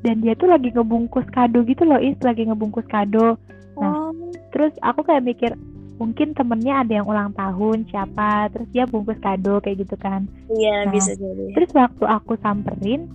dan 0.00 0.20
dia 0.20 0.34
tuh 0.34 0.48
lagi 0.48 0.68
ngebungkus 0.70 1.24
kado 1.28 1.62
gitu 1.62 1.84
loh 1.84 1.96
is 1.96 2.16
lagi 2.20 2.44
ngebungkus 2.44 2.84
kado 2.86 3.36
nah, 3.76 4.08
Oh. 4.08 4.12
terus 4.50 4.72
aku 4.80 5.00
kayak 5.02 5.22
mikir 5.22 5.52
mungkin 5.96 6.32
temennya 6.32 6.80
ada 6.80 6.92
yang 6.94 7.06
ulang 7.06 7.32
tahun 7.32 7.84
siapa 7.86 8.48
terus 8.50 8.68
dia 8.68 8.84
bungkus 8.84 9.16
kado 9.18 9.60
kayak 9.60 9.80
gitu 9.80 9.96
kan 9.96 10.28
Iya, 10.50 10.84
Nah, 10.84 10.92
bisa 10.92 11.12
jadi. 11.12 11.44
terus 11.52 11.70
waktu 11.72 12.04
aku 12.04 12.36
samperin 12.38 13.08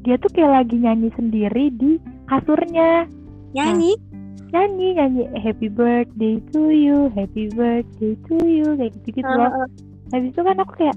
dia 0.00 0.16
tuh 0.16 0.30
kayak 0.30 0.64
lagi 0.64 0.76
nyanyi 0.76 1.12
sendiri 1.12 1.68
di 1.72 2.00
kasurnya 2.24 3.04
Nyanyi. 3.52 3.96
nyanyi 4.48 4.86
nyanyi 4.94 5.22
happy 5.34 5.68
birthday 5.68 6.40
to 6.50 6.70
you 6.70 7.12
happy 7.12 7.48
birthday 7.50 8.14
to 8.24 8.36
you 8.40 8.68
kayak 8.74 8.92
gitu 9.00 9.20
gitu 9.20 9.28
loh 9.28 9.50
Heeh. 9.50 9.68
habis 10.12 10.30
itu 10.30 10.40
kan 10.40 10.56
aku 10.56 10.72
kayak 10.74 10.96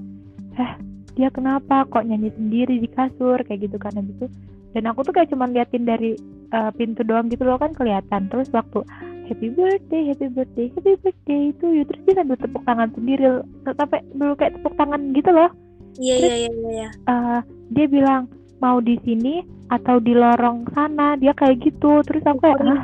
eh 0.56 0.72
dia 1.16 1.28
kenapa 1.28 1.84
kok 1.84 2.06
nyanyi 2.06 2.30
sendiri 2.32 2.76
di 2.76 2.88
kasur 2.88 3.36
kayak 3.42 3.64
gitu 3.64 3.76
kan 3.76 3.92
habis 3.92 4.14
itu 4.14 4.26
dan 4.74 4.82
aku 4.86 5.02
tuh 5.02 5.12
kayak 5.14 5.30
cuman 5.32 5.50
liatin 5.50 5.84
dari 5.84 6.14
eh, 6.54 6.70
pintu 6.74 7.02
doang 7.02 7.26
gitu 7.30 7.42
loh 7.46 7.58
kan 7.58 7.74
kelihatan. 7.74 8.30
Terus 8.30 8.48
waktu 8.54 8.82
happy 9.30 9.48
birthday 9.54 10.10
happy 10.10 10.26
birthday 10.26 10.66
happy 10.74 10.92
birthday 10.98 11.42
to 11.62 11.66
you 11.70 11.86
terus 11.86 12.02
dia 12.02 12.18
sambil 12.18 12.34
tepuk 12.34 12.66
tangan 12.66 12.90
sendiri 12.98 13.46
sampai 13.62 14.02
dulu 14.18 14.34
kayak 14.34 14.58
tepuk 14.58 14.74
tangan 14.74 15.00
gitu 15.14 15.30
loh. 15.30 15.50
Iya, 15.98 16.14
iya, 16.16 16.34
iya, 16.34 16.50
iya, 16.50 16.70
iya. 16.70 16.88
Eh, 16.90 17.40
dia 17.74 17.86
bilang 17.90 18.30
mau 18.62 18.78
di 18.78 18.98
sini 19.02 19.42
atau 19.70 20.02
di 20.02 20.12
lorong 20.14 20.66
sana? 20.74 21.14
Dia 21.16 21.32
kayak 21.34 21.62
gitu. 21.62 22.02
Terus 22.06 22.22
aku 22.26 22.38
kayak 22.42 22.58
"Hah, 22.62 22.82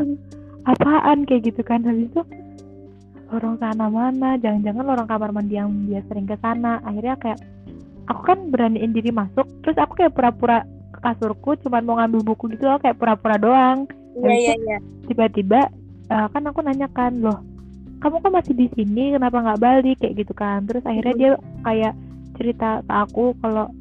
apaan? 0.71 1.26
Kayak 1.26 1.52
gitu 1.52 1.62
kan. 1.66 1.83
Habis 1.83 2.11
itu 2.11 2.23
lorong 3.31 3.57
sana 3.59 3.87
mana? 3.90 4.38
Jangan-jangan 4.38 4.85
lorong 4.87 5.09
kamar 5.11 5.31
mandi 5.35 5.59
yang 5.59 5.71
dia 5.90 6.02
sering 6.07 6.26
ke 6.26 6.38
sana. 6.38 6.78
Akhirnya 6.87 7.19
kayak 7.19 7.40
aku 8.11 8.23
kan 8.23 8.38
beraniin 8.50 8.95
diri 8.95 9.11
masuk. 9.11 9.47
Terus 9.66 9.76
aku 9.78 9.99
kayak 9.99 10.14
pura-pura 10.14 10.62
kasurku 11.06 11.54
cuman 11.62 11.82
mau 11.86 11.94
ngambil 12.02 12.26
buku 12.26 12.50
gitu 12.58 12.66
loh 12.66 12.82
kayak 12.82 12.98
pura-pura 12.98 13.38
doang. 13.38 13.86
Iya, 14.18 14.32
iya, 14.34 14.54
iya. 14.58 14.78
tiba-tiba 15.06 15.70
eh, 16.10 16.26
kan 16.34 16.42
aku 16.42 16.60
nanya 16.66 16.90
kan 16.90 17.14
loh 17.22 17.38
kamu 17.96 18.20
kok 18.20 18.32
masih 18.32 18.54
di 18.54 18.66
sini? 18.76 19.16
Kenapa 19.16 19.40
nggak 19.40 19.60
balik? 19.60 19.96
Kayak 20.04 20.14
gitu 20.20 20.32
kan. 20.36 20.68
Terus 20.68 20.84
akhirnya 20.84 21.14
dia 21.16 21.30
kayak 21.64 21.94
cerita 22.36 22.84
ke 22.84 22.92
aku 22.92 23.32
kalau 23.40 23.72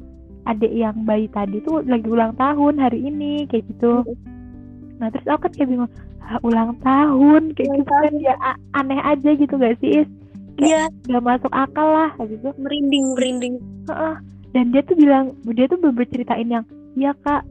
adik 0.46 0.72
yang 0.72 0.96
bayi 1.04 1.28
tadi 1.28 1.60
tuh 1.60 1.84
lagi 1.84 2.06
ulang 2.08 2.32
tahun 2.38 2.80
hari 2.80 3.12
ini 3.12 3.44
kayak 3.50 3.66
gitu. 3.76 4.06
Nah 4.96 5.12
terus 5.12 5.26
aku 5.28 5.50
kan 5.50 5.52
kayak 5.52 5.68
bingung 5.68 5.92
"Hah, 6.22 6.38
ulang 6.42 6.74
tahun? 6.80 7.52
Kayak 7.54 7.68
Ulang 7.70 7.78
gitu 7.84 7.92
kan 7.92 8.12
ya 8.18 8.34
a- 8.40 8.60
aneh 8.74 9.00
aja 9.04 9.30
gitu 9.36 9.54
gak 9.60 9.76
sih 9.78 10.02
Is? 10.02 10.08
Iya, 10.56 10.88
gak 11.12 11.22
masuk 11.22 11.52
akal 11.52 11.84
lah 11.84 12.10
habis 12.16 12.40
itu 12.40 12.50
merinding, 12.56 13.12
merinding. 13.12 13.54
Heeh. 13.86 14.14
dan 14.56 14.72
dia 14.72 14.80
tuh 14.88 14.96
bilang 14.96 15.36
dia 15.52 15.68
tuh 15.68 15.76
bener 15.76 16.08
ceritain 16.08 16.48
yang 16.48 16.64
iya 16.96 17.12
kak. 17.20 17.44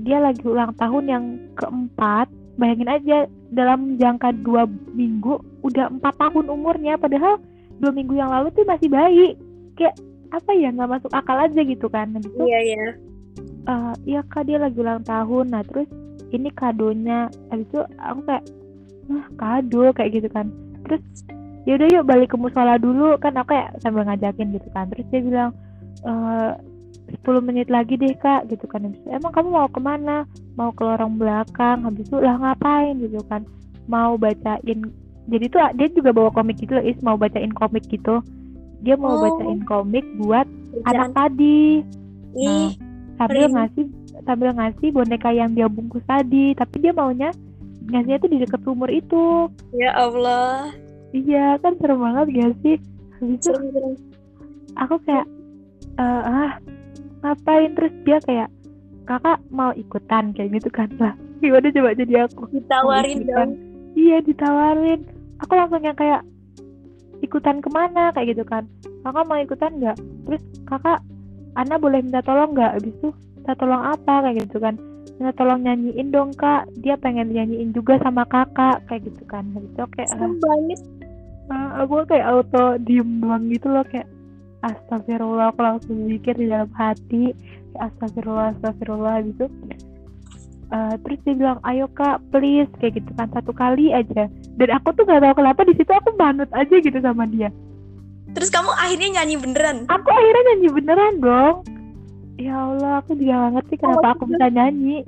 Dia 0.00 0.18
lagi 0.20 0.42
ulang 0.44 0.74
tahun 0.76 1.04
yang 1.06 1.24
keempat. 1.56 2.28
Bayangin 2.60 2.90
aja 2.92 3.16
dalam 3.54 3.96
jangka 3.96 4.36
dua 4.44 4.68
minggu 4.92 5.40
udah 5.64 5.88
empat 5.88 6.14
tahun 6.20 6.50
umurnya. 6.50 7.00
Padahal 7.00 7.40
dua 7.80 7.90
minggu 7.94 8.18
yang 8.18 8.28
lalu 8.28 8.52
tuh 8.52 8.66
masih 8.68 8.90
bayi. 8.92 9.38
Kayak 9.78 9.96
apa 10.30 10.50
ya 10.54 10.70
nggak 10.70 10.90
masuk 11.00 11.10
akal 11.14 11.38
aja 11.40 11.60
gitu 11.64 11.86
kan. 11.88 12.12
Habis 12.12 12.30
itu 12.30 12.44
Iya, 12.44 12.60
iya. 12.60 12.84
eh 13.70 13.92
iya 14.04 14.20
kak 14.28 14.44
dia 14.50 14.58
lagi 14.60 14.76
ulang 14.78 15.02
tahun. 15.06 15.54
Nah 15.54 15.62
terus 15.64 15.88
ini 16.30 16.50
kadonya. 16.52 17.32
Habis 17.48 17.66
itu 17.70 17.80
aku 17.98 18.20
kayak 18.28 18.44
nah 19.10 19.26
kado 19.40 19.90
kayak 19.96 20.10
gitu 20.20 20.28
kan. 20.30 20.46
Terus 20.86 21.02
ya 21.64 21.76
udah 21.76 21.88
yuk 21.92 22.04
balik 22.06 22.28
ke 22.30 22.36
musola 22.36 22.76
dulu. 22.76 23.16
Kan 23.18 23.38
aku 23.40 23.56
kayak 23.56 23.78
sambil 23.80 24.04
ngajakin 24.04 24.54
gitu 24.54 24.68
kan. 24.70 24.86
Terus 24.92 25.06
dia 25.08 25.20
bilang 25.24 25.50
eh 26.04 26.50
10 27.12 27.42
menit 27.42 27.66
lagi 27.66 27.94
deh 27.94 28.14
kak 28.14 28.46
gitu 28.46 28.64
kan. 28.64 28.86
Emang 29.06 29.32
kamu 29.32 29.48
mau 29.50 29.66
ke 29.66 29.78
mana? 29.78 30.24
Mau 30.54 30.70
ke 30.70 30.82
lorong 30.82 31.16
belakang? 31.16 31.82
Habis 31.82 32.06
itu 32.06 32.18
lah 32.18 32.36
ngapain? 32.36 32.96
gitu 32.96 33.20
kan. 33.26 33.42
Mau 33.86 34.14
bacain 34.14 34.86
jadi 35.26 35.46
tuh 35.46 35.62
dia 35.74 35.86
juga 35.90 36.10
bawa 36.10 36.30
komik 36.30 36.58
gitu 36.58 36.74
loh 36.74 36.82
is 36.82 36.98
mau 37.00 37.14
bacain 37.14 37.52
komik 37.52 37.86
gitu. 37.86 38.18
Dia 38.80 38.94
mau 38.94 39.14
Oh. 39.14 39.22
bacain 39.22 39.62
komik 39.62 40.02
buat 40.16 40.46
anak 40.84 41.12
tadi. 41.12 41.84
Ih, 42.32 42.74
sambil 43.14 43.46
Keren. 43.46 43.54
ngasih 43.54 43.84
sambil 44.22 44.50
ngasih 44.52 44.88
boneka 44.90 45.30
yang 45.30 45.50
dia 45.52 45.66
bungkus 45.66 46.02
tadi. 46.04 46.54
Tapi 46.54 46.74
dia 46.80 46.90
maunya 46.90 47.30
ngasihnya 47.86 48.18
tuh 48.18 48.30
di 48.30 48.38
dekat 48.38 48.60
sumur 48.62 48.88
itu. 48.88 49.50
Ya 49.72 49.90
Allah. 49.94 50.70
iya 51.10 51.58
kan 51.58 51.74
serem 51.76 51.98
banget 51.98 52.26
gak 52.32 52.52
sih? 52.62 52.76
Habis 53.18 53.34
itu 53.36 53.50
Serem, 53.50 53.66
serem. 53.70 53.94
aku 54.76 54.94
kayak 55.02 55.26
eh, 55.96 56.22
ah 56.24 56.52
ngapain? 57.22 57.70
Terus 57.76 57.92
dia 58.04 58.18
kayak 58.24 58.48
kakak 59.08 59.38
mau 59.52 59.72
ikutan? 59.76 60.32
Kayak 60.36 60.50
gitu 60.60 60.70
kan. 60.72 60.88
Lah 60.98 61.14
gimana 61.40 61.68
coba 61.72 61.90
jadi 61.96 62.14
aku? 62.28 62.42
Ditawarin 62.52 63.18
dong. 63.24 63.50
iya 63.96 64.18
ditawarin. 64.20 65.00
Aku 65.40 65.52
langsung 65.56 65.82
yang 65.82 65.96
kayak 65.96 66.22
ikutan 67.24 67.64
ke 67.64 67.68
mana? 67.72 68.12
Kayak 68.12 68.36
gitu 68.36 68.44
kan. 68.44 68.64
Kakak 69.04 69.24
mau 69.24 69.40
ikutan 69.40 69.72
nggak? 69.80 69.96
Terus 70.28 70.42
kakak 70.68 71.00
Ana 71.58 71.82
boleh 71.82 71.98
minta 72.04 72.22
tolong 72.22 72.54
nggak? 72.54 72.78
Abis 72.78 72.94
itu 72.94 73.08
minta 73.10 73.52
tolong 73.58 73.82
apa? 73.82 74.14
Kayak 74.22 74.36
gitu 74.46 74.58
kan. 74.62 74.74
Minta 75.18 75.32
tolong 75.34 75.60
nyanyiin 75.66 76.08
dong 76.14 76.30
kak. 76.38 76.70
Dia 76.78 76.94
pengen 77.00 77.34
nyanyiin 77.34 77.74
juga 77.74 77.98
sama 78.04 78.22
kakak. 78.28 78.86
Kayak 78.86 79.10
gitu 79.10 79.22
kan. 79.26 79.44
Habis 79.56 79.70
itu 79.74 79.84
kayak 79.96 80.10
ah, 81.50 81.82
aku 81.82 82.06
kayak 82.06 82.26
auto 82.30 82.78
diem 82.86 83.18
doang 83.18 83.50
gitu 83.50 83.66
loh 83.66 83.82
kayak 83.82 84.06
astagfirullah 84.60 85.52
aku 85.52 85.60
langsung 85.60 85.96
mikir 86.06 86.36
di 86.36 86.48
dalam 86.48 86.70
hati. 86.76 87.32
Astagfirullah 87.76 88.56
astagfirullah 88.56 89.24
gitu. 89.28 89.46
Eh, 90.70 90.94
terus 91.02 91.18
dia 91.26 91.34
bilang 91.34 91.58
ayo 91.66 91.90
kak 91.90 92.22
please 92.30 92.70
kayak 92.78 93.02
gitu 93.02 93.10
kan 93.18 93.26
satu 93.34 93.50
kali 93.50 93.90
aja. 93.90 94.30
Dan 94.54 94.68
aku 94.70 94.94
tuh 94.94 95.02
gak 95.02 95.18
tahu 95.24 95.42
kenapa 95.42 95.66
di 95.66 95.74
situ 95.74 95.90
aku 95.90 96.14
manut 96.14 96.46
aja 96.54 96.76
gitu 96.78 96.98
sama 97.02 97.26
dia. 97.26 97.50
Terus 98.30 98.54
kamu 98.54 98.70
akhirnya 98.78 99.08
nyanyi 99.20 99.36
beneran. 99.42 99.76
aku 99.90 100.08
akhirnya 100.14 100.42
nyanyi 100.54 100.68
beneran 100.70 101.14
dong. 101.18 101.56
Ya 102.38 102.54
Allah 102.54 103.02
aku 103.02 103.18
juga 103.18 103.34
gak 103.34 103.52
ngerti 103.58 103.74
kenapa 103.82 104.06
Oh, 104.06 104.12
aku 104.14 104.24
bisa 104.30 104.46
nyanyi. 104.46 104.98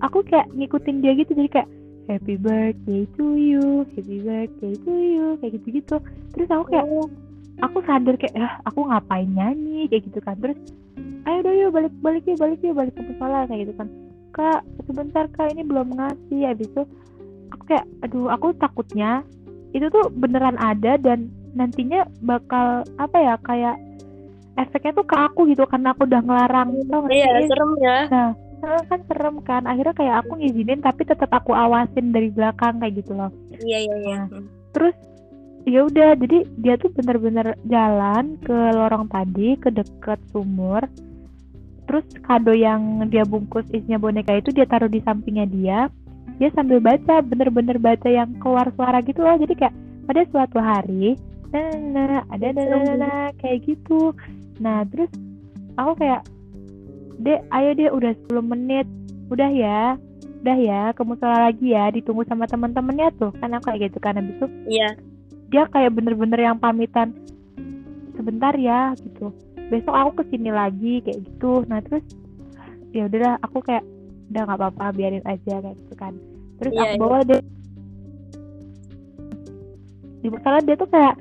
Aku 0.00 0.18
kayak 0.24 0.48
ngikutin 0.56 1.04
dia 1.04 1.12
gitu 1.16 1.32
jadi 1.36 1.50
kayak 1.60 1.68
happy 2.06 2.38
birthday 2.38 3.02
to 3.18 3.34
you 3.34 3.82
happy 3.92 4.22
birthday 4.22 4.74
to 4.78 4.92
you 4.94 5.26
kayak 5.42 5.58
gitu 5.58 5.82
gitu 5.82 5.96
terus 6.32 6.48
aku 6.54 6.64
kayak 6.70 6.86
Oh, 6.86 7.10
aku 7.58 7.78
sadar 7.82 8.14
kayak 8.16 8.34
ah 8.36 8.54
aku 8.64 8.80
ngapain 8.84 9.28
nyanyi? 9.28 9.86
Kayak 9.86 10.02
gitu 10.08 10.18
kan. 10.20 10.36
Terus 10.38 10.58
ayo 11.26 11.38
dong 11.42 11.56
yuk 11.56 11.70
balik 11.72 11.94
balik 12.00 12.24
yuk 12.24 12.38
balik 12.38 12.60
yuk 12.60 12.74
balik 12.74 12.92
ke 12.92 13.02
musola 13.02 13.44
kayak 13.44 13.60
gitu 13.66 13.74
kan. 13.74 13.88
Kak 14.30 14.60
sebentar 14.84 15.24
kak 15.30 15.52
ini 15.52 15.62
belum 15.62 15.96
ngasih. 15.96 16.42
Habis 16.46 16.68
itu 16.68 16.82
aku 17.48 17.62
kayak 17.66 17.84
aduh 18.02 18.28
aku 18.28 18.52
takutnya 18.56 19.24
itu 19.72 19.86
tuh 19.88 20.08
beneran 20.12 20.56
ada 20.56 20.96
dan 20.96 21.28
nantinya 21.52 22.04
bakal 22.20 22.84
apa 22.96 23.16
ya 23.16 23.34
kayak 23.40 23.76
efeknya 24.56 24.92
tuh 24.94 25.04
ke 25.04 25.16
aku 25.16 25.40
gitu 25.48 25.64
karena 25.64 25.92
aku 25.92 26.04
udah 26.04 26.20
ngelarang. 26.20 26.68
Tau 26.88 27.04
gak 27.04 27.12
Iya, 27.12 27.28
sih? 27.40 27.48
serem 27.48 27.72
ya. 27.80 27.98
Nah, 28.08 28.30
kan 28.88 29.00
serem 29.04 29.36
kan. 29.40 29.62
Akhirnya 29.64 29.92
kayak 29.92 30.14
aku 30.24 30.32
ngizinin 30.36 30.80
tapi 30.80 31.04
tetap 31.04 31.28
aku 31.28 31.52
awasin 31.52 32.08
dari 32.08 32.32
belakang 32.32 32.80
kayak 32.80 33.00
gitu 33.00 33.12
loh. 33.12 33.28
Iya, 33.60 33.78
iya, 33.84 33.96
iya. 34.00 34.20
terus 34.72 34.92
ya 35.66 35.82
udah 35.82 36.14
jadi 36.14 36.46
dia 36.62 36.74
tuh 36.78 36.94
bener-bener 36.94 37.58
jalan 37.66 38.38
ke 38.38 38.54
lorong 38.54 39.10
tadi 39.10 39.58
ke 39.58 39.74
deket 39.74 40.22
sumur. 40.30 40.86
Terus 41.86 42.06
kado 42.22 42.54
yang 42.54 43.02
dia 43.10 43.26
bungkus 43.26 43.66
isinya 43.74 43.98
boneka 43.98 44.38
itu 44.38 44.54
dia 44.54 44.66
taruh 44.66 44.86
di 44.86 45.02
sampingnya 45.02 45.46
dia. 45.50 45.78
Dia 46.38 46.50
sambil 46.54 46.78
baca 46.78 47.18
bener-bener 47.22 47.82
baca 47.82 48.06
yang 48.06 48.38
keluar 48.38 48.70
suara 48.78 49.02
gitu 49.02 49.26
loh. 49.26 49.34
Jadi 49.34 49.54
kayak 49.58 49.74
pada 50.06 50.22
suatu 50.30 50.58
hari 50.62 51.18
nah, 51.50 51.74
nah, 51.78 52.20
ada 52.30 52.46
nah, 52.54 52.94
nah, 52.94 53.26
kayak 53.42 53.66
gitu. 53.66 54.14
Nah 54.62 54.86
terus 54.86 55.10
aku 55.74 55.98
kayak 55.98 56.22
dek 57.18 57.42
ayo 57.50 57.70
deh 57.74 57.90
udah 57.90 58.12
10 58.30 58.54
menit. 58.54 58.86
Udah 59.34 59.50
ya 59.50 59.98
udah 60.46 60.58
ya 60.62 60.82
ke 60.94 61.02
musola 61.02 61.50
lagi 61.50 61.74
ya 61.74 61.90
ditunggu 61.90 62.22
sama 62.30 62.46
teman-temannya 62.46 63.10
tuh. 63.18 63.34
Kan 63.42 63.50
aku 63.58 63.74
kayak 63.74 63.90
gitu 63.90 63.98
kan 63.98 64.14
habis 64.14 64.38
itu. 64.38 64.46
Iya. 64.70 64.94
Dia 65.46 65.64
kayak 65.66 65.92
bener-bener 65.92 66.40
yang 66.42 66.56
pamitan 66.56 67.14
sebentar 68.12 68.52
ya 68.54 68.94
gitu 68.96 69.30
besok 69.66 69.92
aku 69.92 70.10
ke 70.16 70.30
sini 70.30 70.50
lagi 70.50 71.00
kayak 71.00 71.22
gitu 71.22 71.64
nah 71.64 71.80
terus 71.80 72.02
ya 72.90 73.04
udahlah 73.04 73.36
aku 73.40 73.58
kayak 73.60 73.84
udah 74.26 74.42
nggak 74.42 74.58
apa-apa 74.58 74.84
biarin 74.92 75.24
aja 75.24 75.54
kayak 75.56 75.76
gitu 75.76 75.94
kan 75.94 76.12
terus 76.56 76.72
Iya, 76.72 76.82
aku 76.82 76.90
iya. 76.90 76.98
bawa 76.98 77.18
dia 77.22 77.40
di 80.16 80.28
musola 80.28 80.58
dia 80.60 80.74
tuh 80.74 80.88
kayak 80.88 81.14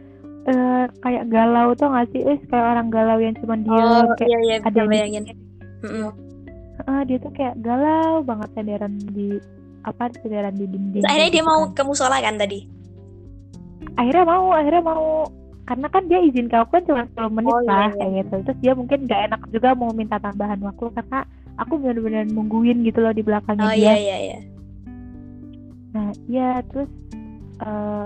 eh, 0.46 0.86
kayak 1.00 1.24
galau 1.28 1.68
tuh 1.74 1.88
nggak 1.88 2.08
sih 2.12 2.22
eh 2.24 2.40
kayak 2.44 2.66
orang 2.68 2.88
galau 2.90 3.18
yang 3.18 3.36
cuma 3.36 3.56
diem 3.56 3.70
Oh, 3.70 4.06
kayak 4.16 4.30
iya, 4.32 4.40
iya, 4.42 4.56
ada 4.60 4.70
bisa 4.72 4.82
di- 4.82 4.90
bayangin. 4.90 5.24
Mm-mm. 5.84 6.10
eh, 6.82 7.02
dia 7.04 7.18
tuh 7.20 7.32
kayak 7.32 7.56
galau 7.60 8.22
banget 8.22 8.50
senderan 8.54 8.94
di 9.08 9.38
apa 9.82 10.10
senderan 10.16 10.54
di 10.54 10.66
dinding 10.66 11.04
akhirnya 11.04 11.30
dia 11.30 11.38
gitu 11.38 11.46
mau 11.46 11.62
kan. 11.64 11.74
ke 11.74 11.82
musola 11.84 12.18
kan 12.18 12.36
tadi? 12.36 12.60
Akhirnya 13.96 14.26
mau 14.26 14.46
akhirnya 14.52 14.84
mau 14.84 15.06
karena 15.66 15.88
kan 15.90 16.04
dia 16.06 16.20
izin 16.22 16.46
ke 16.46 16.56
aku 16.56 16.78
kan 16.78 16.84
cuma 16.86 17.02
10 17.10 17.36
menit 17.42 17.50
Oh, 17.50 17.62
iya, 17.64 17.70
lah 17.74 17.88
iya. 17.90 17.96
kayak 17.98 18.12
gitu 18.22 18.36
terus 18.46 18.60
dia 18.62 18.74
mungkin 18.78 19.00
gak 19.10 19.22
enak 19.32 19.42
juga 19.50 19.70
mau 19.74 19.90
minta 19.92 20.18
tambahan 20.22 20.60
waktu 20.62 20.86
karena 20.94 21.20
aku 21.58 21.74
benar-benar 21.80 22.26
nungguin 22.30 22.86
gitu 22.86 23.00
loh 23.02 23.10
di 23.10 23.24
belakangnya 23.26 23.66
Oh 23.66 23.74
dia 23.74 23.82
iya, 23.82 23.96
iya, 23.98 24.18
iya. 24.22 24.38
nah 25.96 26.10
iya 26.28 26.50
terus 26.70 26.92
eh 27.64 28.06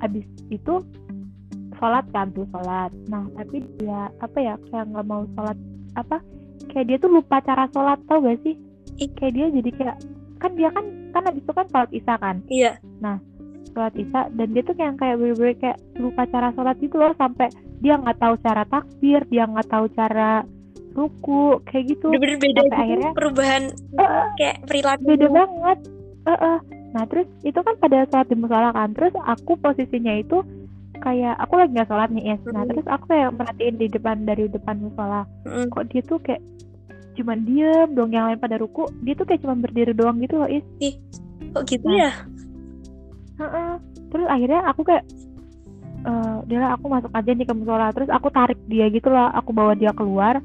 abis 0.00 0.24
itu 0.48 0.74
sholat 1.76 2.06
kan 2.14 2.30
tuh 2.32 2.46
sholat 2.48 2.90
nah 3.10 3.26
tapi 3.34 3.60
dia 3.76 4.08
apa 4.22 4.38
ya 4.38 4.54
kayak 4.70 4.88
nggak 4.88 5.04
mau 5.04 5.26
sholat 5.34 5.58
apa 5.98 6.16
kayak 6.70 6.86
dia 6.88 6.96
tuh 6.96 7.10
lupa 7.12 7.42
cara 7.42 7.66
sholat 7.74 7.98
tau 8.06 8.22
gak 8.22 8.40
sih 8.40 8.54
Ih. 9.02 9.10
kayak 9.18 9.32
dia 9.34 9.46
jadi 9.52 9.70
kayak 9.74 9.96
kan 10.38 10.50
dia 10.54 10.70
kan 10.70 10.86
kan 11.10 11.22
abis 11.28 11.42
itu 11.42 11.52
kan 11.52 11.66
sholat 11.68 11.90
isya 11.92 12.14
kan 12.16 12.36
Iya. 12.48 12.72
Sholat 13.74 13.94
isya 13.94 14.20
dan 14.30 14.46
dia 14.48 14.62
tuh 14.62 14.72
kayak 14.72 14.94
kayak 14.96 15.16
bener-bener 15.16 15.54
kayak 15.56 15.78
lupa 15.94 16.22
cara 16.26 16.48
sholat 16.50 16.76
gitu 16.78 16.94
loh 16.94 17.12
sampai 17.12 17.50
dia 17.78 17.94
nggak 17.94 18.16
tahu 18.16 18.34
cara 18.38 18.62
takbir 18.64 19.20
dia 19.26 19.44
nggak 19.44 19.66
tahu 19.66 19.86
cara 19.90 20.46
ruku 20.90 21.42
kayak 21.64 21.84
gitu 21.88 22.06
Bener-bener 22.08 22.38
beda 22.38 22.54
Sampai 22.56 22.64
gitu 22.64 22.78
akhirnya- 22.80 23.12
perubahan 23.12 23.62
Eh, 23.94 24.24
kayak 24.36 24.56
perilaku. 24.64 25.02
beda 25.04 25.26
banget 25.28 25.78
Heeh. 26.24 26.58
nah 26.94 27.04
terus 27.04 27.26
itu 27.42 27.58
kan 27.58 27.74
pada 27.76 27.98
sholat 28.06 28.26
di 28.26 28.36
musola 28.36 28.70
kan 28.70 28.88
terus 28.90 29.12
aku 29.20 29.52
posisinya 29.56 30.14
itu 30.14 30.38
kayak 30.96 31.34
aku 31.36 31.52
lagi 31.56 31.74
nggak 31.74 31.90
sholat 31.90 32.08
nih 32.08 32.24
ya 32.24 32.36
nah 32.48 32.62
Mhm. 32.62 32.70
terus 32.70 32.86
aku 32.86 33.04
kayak 33.08 33.30
merhatiin 33.32 33.76
di 33.76 33.86
depan 33.88 34.16
dari 34.22 34.46
depan 34.46 34.78
musola 34.80 35.26
Mm. 35.42 35.66
kok 35.68 35.84
dia 35.86 36.00
tuh 36.00 36.18
kayak 36.18 36.40
cuman 37.14 37.38
diem 37.44 37.88
dong 37.90 38.10
yang 38.10 38.26
lain 38.26 38.38
pada 38.38 38.56
ruku 38.56 38.86
dia 39.00 39.12
tuh 39.12 39.22
kayak 39.24 39.38
cuman 39.40 39.58
berdiri 39.60 39.92
doang 39.92 40.18
gitu 40.18 40.34
loh 40.36 40.46
is 40.46 40.62
Kok 41.50 41.62
gitu 41.64 41.86
Nah. 41.86 41.98
ya? 42.00 42.10
Heeh. 43.34 43.72
terus 44.14 44.26
akhirnya 44.30 44.62
aku 44.70 44.86
kayak 44.86 45.04
eh 46.04 46.36
dia 46.46 46.68
aku 46.76 46.86
masuk 46.86 47.10
aja 47.16 47.30
nih 47.32 47.46
ke 47.48 47.54
musola. 47.56 47.90
Terus 47.96 48.10
aku 48.12 48.28
tarik 48.28 48.60
dia 48.68 48.86
gitu 48.92 49.08
loh 49.08 49.32
aku 49.32 49.50
bawa 49.56 49.72
dia 49.74 49.90
keluar. 49.96 50.38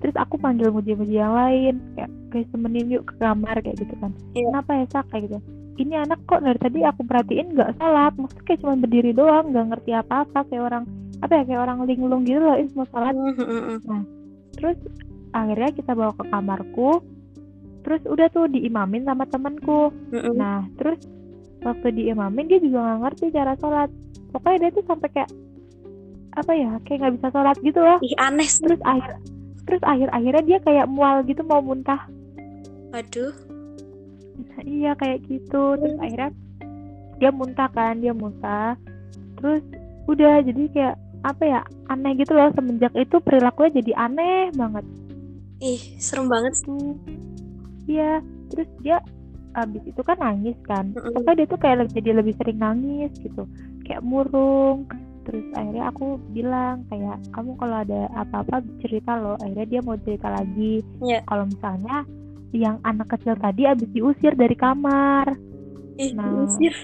Terus 0.00 0.16
aku 0.16 0.40
panggil 0.40 0.72
muji-muji 0.72 1.20
yang 1.20 1.36
lain 1.36 1.76
kayak 1.98 2.10
guys 2.30 2.48
temenin 2.54 2.88
yuk 2.88 3.04
ke 3.10 3.14
kamar 3.18 3.58
kayak 3.60 3.76
gitu 3.76 3.94
kan. 4.00 4.14
Iya. 4.32 4.48
kenapa 4.48 4.70
ya 4.78 4.84
sak? 4.88 5.04
kayak 5.12 5.22
gitu. 5.28 5.38
Ini 5.80 5.94
anak 6.06 6.20
kok 6.28 6.40
dari 6.44 6.60
tadi 6.60 6.80
aku 6.86 7.00
perhatiin 7.04 7.52
nggak 7.52 7.70
salat. 7.76 8.12
Maksudnya 8.16 8.44
kayak 8.46 8.60
cuma 8.62 8.74
berdiri 8.78 9.12
doang 9.12 9.44
nggak 9.50 9.66
ngerti 9.74 9.90
apa-apa 9.92 10.40
kayak 10.48 10.64
orang 10.64 10.84
apa 11.20 11.32
ya 11.36 11.42
kayak 11.44 11.62
orang 11.68 11.78
linglung 11.84 12.22
gitu 12.24 12.40
loh 12.40 12.56
is 12.56 12.72
mau 12.72 12.88
salat. 12.88 13.12
Mm, 13.12 13.36
mm, 13.36 13.76
mm. 13.84 14.02
terus 14.56 14.78
akhirnya 15.36 15.70
kita 15.74 15.92
bawa 15.92 16.12
ke 16.16 16.24
kamarku. 16.30 16.90
Terus 17.80 18.02
udah 18.06 18.28
tuh 18.30 18.46
diimamin 18.48 19.08
sama 19.08 19.24
temanku. 19.24 19.88
Nah, 20.36 20.68
terus 20.76 21.00
waktu 21.60 21.88
diimamin 21.92 22.46
dia 22.48 22.60
juga 22.60 22.78
nggak 22.82 23.00
ngerti 23.04 23.24
cara 23.34 23.52
sholat. 23.58 23.90
Pokoknya 24.30 24.58
dia 24.66 24.70
tuh 24.74 24.84
sampai 24.86 25.08
kayak 25.12 25.30
apa 26.30 26.52
ya, 26.54 26.70
kayak 26.86 26.98
nggak 27.02 27.14
bisa 27.18 27.28
sholat 27.34 27.56
gitu 27.60 27.80
loh. 27.82 27.98
Ih 28.00 28.16
aneh 28.18 28.48
sih. 28.48 28.62
Terus 28.64 28.82
akhir 28.86 29.10
terus 29.68 29.82
akhir 29.86 30.08
akhirnya 30.10 30.42
dia 30.46 30.58
kayak 30.62 30.86
mual 30.90 31.22
gitu 31.26 31.42
mau 31.46 31.60
muntah. 31.62 32.06
Waduh. 32.90 33.34
Nah, 34.40 34.62
iya 34.64 34.92
kayak 34.96 35.26
gitu. 35.28 35.78
Terus 35.78 35.96
akhirnya 36.00 36.30
dia 37.20 37.30
muntah 37.30 37.68
kan, 37.70 38.00
dia 38.00 38.16
muntah. 38.16 38.74
Terus 39.38 39.62
udah 40.10 40.42
jadi 40.42 40.62
kayak 40.74 40.96
apa 41.20 41.42
ya 41.44 41.60
aneh 41.92 42.16
gitu 42.16 42.32
loh 42.32 42.48
semenjak 42.56 42.92
itu 42.96 43.20
perilakunya 43.20 43.84
jadi 43.84 43.92
aneh 44.08 44.48
banget 44.56 44.84
Ih 45.60 45.80
serem 46.00 46.32
banget 46.32 46.56
sih. 46.56 46.64
tuh 46.64 46.96
iya 47.84 48.24
terus 48.48 48.68
dia 48.80 49.04
abis 49.52 49.82
itu 49.84 50.00
kan 50.00 50.16
nangis 50.16 50.54
kan 50.62 50.90
pokoknya 50.94 51.34
dia 51.36 51.46
tuh 51.46 51.58
kayak 51.58 51.76
lebih- 51.78 51.96
jadi 51.96 52.10
lebih 52.14 52.34
sering 52.34 52.58
nangis 52.58 53.10
gitu 53.16 53.42
kayak 53.82 54.00
murung 54.00 54.86
terus 55.20 55.44
akhirnya 55.52 55.84
aku 55.86 56.06
bilang 56.30 56.86
kayak 56.86 57.18
kamu 57.30 57.52
kalau 57.54 57.76
ada 57.78 58.00
apa-apa 58.14 58.56
cerita 58.78 59.12
loh 59.14 59.36
akhirnya 59.36 59.66
dia 59.68 59.80
mau 59.80 59.98
cerita 59.98 60.28
lagi 60.28 60.80
Iya. 60.98 61.20
kalau 61.24 61.44
misalnya 61.44 61.96
yang 62.50 62.76
anak 62.82 63.10
kecil 63.10 63.34
tadi 63.34 63.62
abis 63.64 63.88
diusir 63.88 64.32
dari 64.32 64.54
kamar 64.54 65.34
Ih 65.96 66.10
Nah. 66.12 66.24
diusir. 66.26 66.74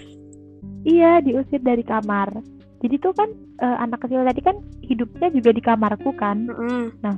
iya 0.85 1.19
diusir 1.19 1.59
dari 1.59 1.83
kamar 1.83 2.39
jadi 2.79 2.95
tuh 2.97 3.13
kan 3.13 3.31
eh, 3.57 3.77
anak 3.81 3.99
kecil 4.01 4.23
tadi 4.23 4.41
kan 4.41 4.57
hidupnya 4.81 5.29
juga 5.31 5.51
di 5.51 5.61
kamarku 5.61 6.11
kan 6.13 6.47
Mm, 6.47 6.61
mm. 7.01 7.17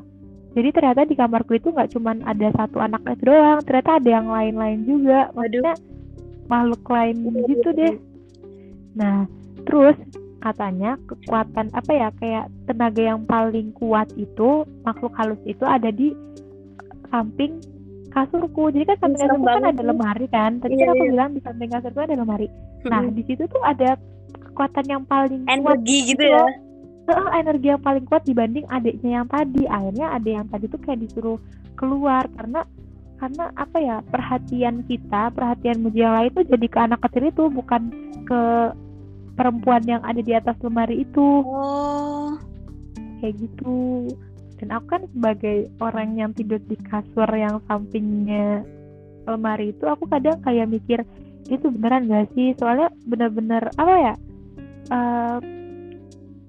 Jadi 0.58 0.74
ternyata 0.74 1.06
di 1.06 1.14
kamarku 1.14 1.54
itu 1.54 1.70
nggak 1.70 1.94
cuman 1.94 2.26
ada 2.26 2.50
satu 2.58 2.82
anak 2.82 3.06
itu 3.06 3.30
doang 3.30 3.62
ternyata 3.62 4.02
ada 4.02 4.10
yang 4.10 4.26
lain-lain 4.26 4.80
juga. 4.82 5.30
Maksudnya 5.38 5.74
makhluk 6.50 6.82
lain 6.90 7.16
gitu 7.46 7.70
deh. 7.78 7.94
nah 8.98 9.30
terus 9.62 9.94
katanya 10.42 10.98
kekuatan 11.06 11.70
apa 11.70 11.92
ya 11.94 12.08
kayak 12.18 12.50
tenaga 12.66 13.02
yang 13.14 13.22
paling 13.30 13.70
kuat 13.78 14.10
itu 14.18 14.66
makhluk 14.82 15.14
halus 15.14 15.38
itu 15.46 15.62
ada 15.62 15.94
di 15.94 16.10
samping 17.14 17.62
kasurku. 18.10 18.74
Jadi 18.74 18.84
kan 18.90 18.96
samping 18.98 19.20
kasurku 19.22 19.46
kan 19.46 19.66
ada 19.70 19.82
lemari 19.86 20.26
kan? 20.26 20.58
Tadi 20.58 20.74
Iya, 20.74 20.82
kan 20.82 20.88
aku 20.90 21.04
iya. 21.04 21.12
bilang 21.14 21.30
di 21.36 21.40
samping 21.46 21.70
kasurku 21.70 22.00
ada 22.02 22.16
lemari. 22.18 22.48
Nah 22.90 23.06
di 23.06 23.22
situ 23.22 23.46
tuh 23.46 23.62
ada 23.62 23.94
kekuatan 24.34 24.84
yang 24.90 25.02
paling 25.06 25.46
kuat 25.46 25.78
energi 25.78 25.98
gitu 26.10 26.18
gitu 26.18 26.24
ya. 26.26 26.44
Heeh, 27.08 27.28
energi 27.40 27.72
yang 27.72 27.80
paling 27.80 28.04
kuat 28.04 28.28
dibanding 28.28 28.68
adiknya 28.68 29.24
yang 29.24 29.26
tadi. 29.32 29.64
Akhirnya 29.64 30.12
adik 30.12 30.32
yang 30.36 30.46
tadi 30.52 30.64
tuh 30.68 30.80
kayak 30.84 31.00
disuruh 31.08 31.40
keluar 31.72 32.28
karena 32.36 32.68
karena 33.18 33.44
apa 33.56 33.76
ya 33.80 33.96
perhatian 34.06 34.86
kita 34.86 35.34
perhatian 35.34 35.82
muji 35.82 36.06
yang 36.06 36.14
lain 36.14 36.30
tuh 36.36 36.46
jadi 36.46 36.66
ke 36.70 36.78
anak 36.78 37.00
kecil 37.02 37.24
itu 37.26 37.44
bukan 37.50 37.82
ke 38.28 38.40
perempuan 39.34 39.82
yang 39.88 40.02
ada 40.04 40.20
di 40.20 40.36
atas 40.36 40.54
lemari 40.60 41.02
itu. 41.02 41.42
Oh. 41.48 42.36
kayak 43.18 43.34
gitu. 43.40 44.06
Dan 44.62 44.68
aku 44.74 44.86
kan 44.94 45.02
sebagai 45.10 45.70
orang 45.80 46.18
yang 46.18 46.30
tidur 46.36 46.60
di 46.62 46.76
kasur 46.78 47.26
yang 47.34 47.58
sampingnya 47.66 48.62
lemari 49.26 49.74
itu 49.74 49.86
aku 49.86 50.06
kadang 50.06 50.38
kayak 50.44 50.70
mikir 50.70 51.02
itu 51.48 51.66
beneran 51.72 52.06
gak 52.06 52.30
sih? 52.36 52.52
Soalnya 52.60 52.92
bener-bener 53.08 53.72
apa 53.74 53.94
ya 53.96 54.14
eh, 54.92 55.38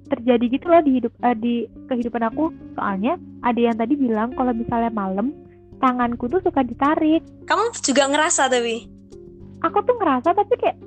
terjadi 0.09 0.45
gitu 0.49 0.65
loh 0.67 0.81
di 0.81 0.91
hidup 0.97 1.13
eh, 1.21 1.37
di 1.37 1.53
kehidupan 1.87 2.23
aku. 2.33 2.51
Soalnya 2.75 3.15
ada 3.45 3.59
yang 3.59 3.77
tadi 3.77 3.93
bilang 3.95 4.33
kalau 4.33 4.51
misalnya 4.51 4.91
malam 4.91 5.31
tanganku 5.79 6.27
tuh 6.27 6.41
suka 6.43 6.65
ditarik. 6.65 7.23
Kamu 7.45 7.71
juga 7.79 8.09
ngerasa 8.09 8.49
tapi. 8.49 8.99
aku 9.59 9.83
tuh 9.83 9.91
ngerasa 9.99 10.31
tapi 10.31 10.55
kayak 10.55 10.77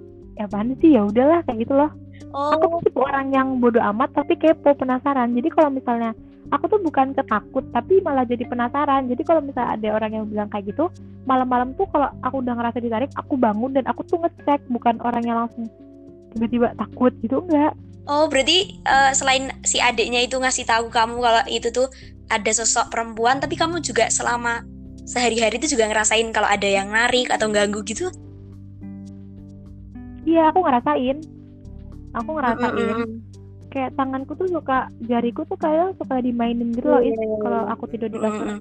ya 0.40 0.48
apaan 0.48 0.72
sih? 0.80 0.96
Ya 0.96 1.04
udahlah 1.04 1.44
kayak 1.44 1.68
gitu 1.68 1.76
loh. 1.76 1.92
Oh. 2.32 2.56
aku 2.56 2.64
tuh 2.64 2.88
tipe 2.88 2.96
orang 2.96 3.28
yang 3.28 3.60
bodoh 3.60 3.84
amat 3.92 4.16
tapi 4.16 4.34
kepo 4.40 4.72
penasaran. 4.72 5.36
Jadi 5.36 5.52
kalau 5.52 5.68
misalnya 5.68 6.16
aku 6.48 6.64
tuh 6.72 6.80
bukan 6.80 7.12
ketakut 7.12 7.68
tapi 7.76 8.00
malah 8.00 8.24
jadi 8.24 8.48
penasaran. 8.48 9.12
Jadi 9.12 9.22
kalau 9.28 9.44
misalnya 9.44 9.76
ada 9.76 9.88
orang 9.92 10.10
yang 10.16 10.24
bilang 10.24 10.48
kayak 10.48 10.72
gitu 10.72 10.88
malam-malam 11.24 11.74
tuh 11.78 11.86
kalau 11.90 12.10
aku 12.26 12.42
udah 12.42 12.54
ngerasa 12.58 12.78
ditarik 12.82 13.10
aku 13.14 13.38
bangun 13.38 13.70
dan 13.76 13.86
aku 13.86 14.02
tuh 14.06 14.18
ngecek 14.18 14.66
bukan 14.70 14.98
orang 15.06 15.22
yang 15.22 15.38
langsung 15.46 15.70
tiba-tiba 16.34 16.74
takut 16.74 17.12
gitu 17.22 17.44
enggak 17.46 17.76
Oh, 18.02 18.26
berarti 18.26 18.82
eh, 18.82 19.12
selain 19.14 19.54
si 19.62 19.78
adiknya 19.78 20.26
itu 20.26 20.34
ngasih 20.38 20.66
tahu 20.66 20.90
kamu 20.90 21.22
kalau 21.22 21.42
itu 21.46 21.70
tuh 21.70 21.86
ada 22.26 22.50
sosok 22.50 22.90
perempuan, 22.90 23.38
tapi 23.38 23.54
kamu 23.54 23.78
juga 23.78 24.10
selama 24.10 24.66
sehari-hari 25.06 25.58
itu 25.58 25.78
juga 25.78 25.86
ngerasain 25.90 26.30
kalau 26.34 26.46
ada 26.50 26.66
yang 26.66 26.90
narik 26.90 27.30
atau 27.30 27.50
ganggu 27.50 27.82
gitu? 27.86 28.10
iya 30.26 30.48
aku 30.50 30.60
ngerasain 30.62 31.18
aku 32.14 32.30
ngerasain 32.38 32.72
Mm-mm. 32.72 33.10
kayak 33.72 33.90
tanganku 33.96 34.32
tuh 34.36 34.48
suka 34.48 34.88
jariku 35.04 35.42
tuh 35.48 35.58
kayak 35.58 35.96
suka 35.98 36.20
dimainin 36.22 36.72
gitu 36.76 36.88
loh 36.88 37.02
Is, 37.02 37.16
kalau 37.16 37.62
aku 37.68 37.84
tidur 37.90 38.08
di 38.08 38.18
kasur 38.20 38.44
Mm-mm. 38.46 38.58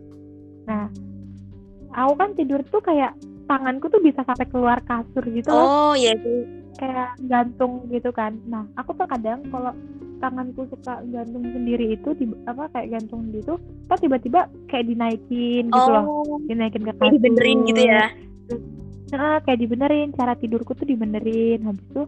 nah 0.65 0.85
aku 1.95 2.13
kan 2.17 2.29
tidur 2.35 2.61
tuh 2.67 2.81
kayak 2.83 3.13
tanganku 3.47 3.87
tuh 3.89 4.01
bisa 4.01 4.21
sampai 4.25 4.47
keluar 4.49 4.79
kasur 4.83 5.23
gitu 5.27 5.49
loh 5.49 5.67
Oh, 5.67 5.93
iya 5.93 6.13
sih. 6.17 6.43
kayak 6.77 7.13
gantung 7.29 7.85
gitu 7.93 8.09
kan. 8.09 8.33
Nah, 8.49 8.65
aku 8.73 8.97
tuh 8.97 9.05
kadang 9.05 9.45
kalau 9.53 9.69
tanganku 10.17 10.65
suka 10.69 11.01
gantung 11.09 11.45
sendiri 11.45 11.93
itu 11.93 12.09
di 12.17 12.25
apa 12.45 12.69
kayak 12.73 12.93
gantung 12.97 13.29
gitu, 13.33 13.57
pas 13.85 13.97
tiba-tiba 13.97 14.49
kayak 14.69 14.85
dinaikin 14.89 15.69
gitu 15.69 15.89
loh, 15.89 16.05
Oh, 16.05 16.37
dinaikin 16.45 16.85
ke 16.85 16.93
kayak 16.97 17.13
dibenerin 17.17 17.59
gitu 17.69 17.81
ya. 17.85 18.05
Nah, 19.11 19.43
kayak 19.43 19.59
dibenerin, 19.59 20.09
cara 20.15 20.33
tidurku 20.37 20.71
tuh 20.77 20.87
dibenerin. 20.87 21.65
Habis 21.65 21.85
itu 21.85 22.03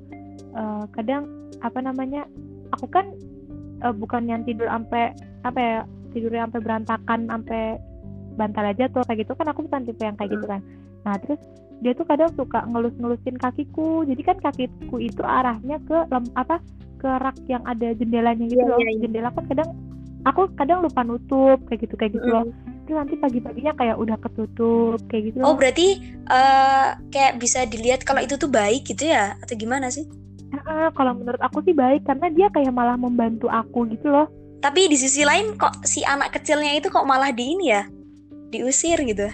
eh, 0.54 0.84
kadang 0.93 1.24
apa 1.62 1.80
namanya? 1.82 2.26
Aku 2.78 2.86
kan 2.89 3.13
eh, 3.82 3.93
bukan 3.93 4.30
yang 4.30 4.41
tidur 4.46 4.69
sampai 4.69 5.13
apa 5.43 5.60
ya? 5.60 5.80
Tidurnya 6.13 6.46
sampai 6.50 6.62
berantakan, 6.62 7.19
sampai 7.30 7.63
bantal 8.34 8.65
aja 8.74 8.89
tuh 8.89 9.06
kayak 9.06 9.26
gitu 9.26 9.34
kan 9.38 9.46
aku 9.50 9.65
bukan 9.69 9.86
tipe 9.86 10.02
yang 10.02 10.17
kayak 10.17 10.38
gitu 10.38 10.46
kan. 10.50 10.62
Nah, 11.04 11.16
terus 11.20 11.39
dia 11.84 11.92
tuh 11.92 12.08
kadang 12.08 12.32
suka 12.36 12.63
ngelus-ngelusin 12.68 13.36
kakiku. 13.36 14.08
Jadi 14.08 14.22
kan 14.24 14.38
kakiku 14.39 14.98
itu 15.00 15.20
arahnya 15.24 15.80
ke 15.84 16.08
lem, 16.10 16.26
apa? 16.36 16.60
ke 17.04 17.12
rak 17.20 17.36
yang 17.52 17.60
ada 17.68 17.92
jendelanya 18.00 18.48
gitu 18.48 18.63
Iya, 18.63 18.72
loh. 18.72 18.80
iya, 18.80 18.89
iya. 18.96 19.00
Jendela 19.04 19.30
kan 19.36 19.44
kadang 19.52 19.70
aku 20.24 20.48
kadang 20.56 20.80
lupa 20.88 21.04
nutup 21.04 21.60
kayak 21.68 21.84
gitu 21.84 21.96
kayak 22.00 22.16
gitu 22.16 22.28
loh. 22.32 22.48
Terus 22.88 22.96
nanti 22.96 23.16
pagi-paginya 23.20 23.76
kayak 23.76 24.00
udah 24.00 24.16
ketutup 24.24 25.00
kayak 25.12 25.24
gitu 25.28 25.44
Oh, 25.44 25.52
loh. 25.52 25.56
berarti 25.60 26.00
eh, 26.32 26.88
kayak 27.12 27.44
bisa 27.44 27.68
dilihat 27.68 28.08
kalau 28.08 28.24
itu 28.24 28.39
tuh 28.39 28.48
baik 28.48 28.88
gitu 28.88 29.12
ya? 29.12 29.36
Atau 29.44 29.60
gimana 29.60 29.92
sih? 29.92 30.08
Ah, 30.63 30.96
kalau 30.96 31.12
menurut 31.20 31.44
aku 31.44 31.60
sih 31.68 31.76
baik 31.76 32.08
karena 32.08 32.32
dia 32.32 32.48
kayak 32.56 32.72
malah 32.72 32.96
membantu 32.96 33.52
aku 33.52 33.84
gitu 33.92 34.08
loh. 34.08 34.32
Tapi 34.63 34.88
di 34.88 34.96
sisi 34.96 35.28
lain 35.28 35.60
kok 35.60 35.84
si 35.84 36.08
anak 36.08 36.32
kecilnya 36.39 36.72
itu 36.80 36.88
kok 36.88 37.04
malah 37.04 37.36
di 37.36 37.52
ini 37.52 37.76
ya? 37.76 37.84
Diusir 38.48 38.96
gitu. 39.04 39.28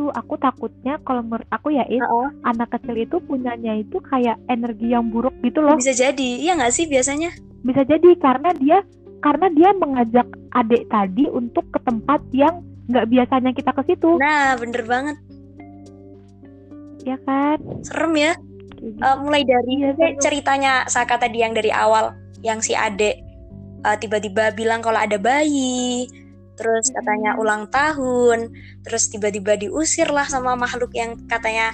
Itu 0.00 0.08
itu 0.08 0.16
aku 0.16 0.40
takutnya 0.40 0.96
kalau 1.04 1.20
menurut 1.20 1.44
aku 1.52 1.76
ya 1.76 1.84
Is, 1.84 2.00
Uh-uh. 2.00 2.32
anak 2.48 2.72
kecil 2.72 2.96
itu 2.96 3.20
punyanya 3.20 3.76
itu 3.76 4.00
kayak 4.00 4.40
energi 4.48 4.96
yang 4.96 5.12
buruk 5.12 5.36
gitu 5.44 5.60
loh 5.60 5.76
Bisa 5.76 5.92
jadi, 5.92 6.40
iya 6.40 6.56
nggak 6.56 6.72
sih 6.72 6.88
biasanya? 6.88 7.36
bisa 7.60 7.84
jadi 7.84 8.16
karena 8.16 8.56
dia 8.56 8.80
karena 9.20 9.52
dia 9.52 9.76
mengajak 9.76 10.24
adik 10.56 10.88
tadi 10.88 11.28
untuk 11.28 11.68
ke 11.68 11.76
tempat 11.84 12.24
yang 12.32 12.64
nggak 12.88 13.12
biasanya 13.12 13.52
kita 13.52 13.76
ke 13.76 13.82
situ 13.92 14.16
Nah, 14.16 14.56
bener 14.56 14.88
banget. 14.88 15.16
ya 17.04 17.20
kan 17.28 17.60
Serem 17.84 18.16
ya. 18.16 18.32
Gitu. 18.80 18.96
Eh, 18.96 19.16
mulai 19.20 19.44
dari 19.44 19.84
seru. 19.92 20.16
ceritanya 20.24 20.88
Saka 20.88 21.20
tadi 21.20 21.44
yang 21.44 21.52
dari 21.52 21.68
awal, 21.68 22.16
yang 22.40 22.64
si 22.64 22.72
adek 22.72 23.20
eh, 23.84 23.96
tiba-tiba 24.00 24.56
bilang 24.56 24.80
kalau 24.80 24.96
ada 24.96 25.20
bayi, 25.20 26.08
terus 26.60 26.92
katanya 26.92 27.32
Mm-mm. 27.32 27.40
ulang 27.40 27.64
tahun, 27.72 28.52
terus 28.84 29.08
tiba-tiba 29.08 29.56
diusir 29.56 30.12
lah 30.12 30.28
sama 30.28 30.52
makhluk 30.60 30.92
yang 30.92 31.16
katanya 31.24 31.72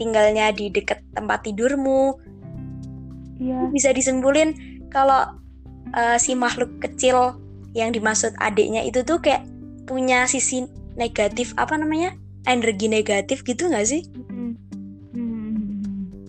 tinggalnya 0.00 0.48
di 0.56 0.72
dekat 0.72 1.04
tempat 1.12 1.44
tidurmu. 1.44 2.16
iya 3.36 3.68
Bisa 3.68 3.92
disimpulin 3.92 4.56
kalau 4.88 5.36
eh, 5.92 6.16
si 6.16 6.32
makhluk 6.32 6.80
kecil 6.80 7.36
yang 7.76 7.92
dimaksud 7.92 8.32
adiknya 8.40 8.80
itu 8.80 9.04
tuh 9.04 9.20
kayak 9.20 9.44
punya 9.84 10.24
sisi 10.24 10.64
negatif 10.96 11.52
apa 11.60 11.76
namanya? 11.76 12.16
energi 12.42 12.90
negatif 12.90 13.46
gitu 13.46 13.70
nggak 13.70 13.86
sih? 13.86 14.02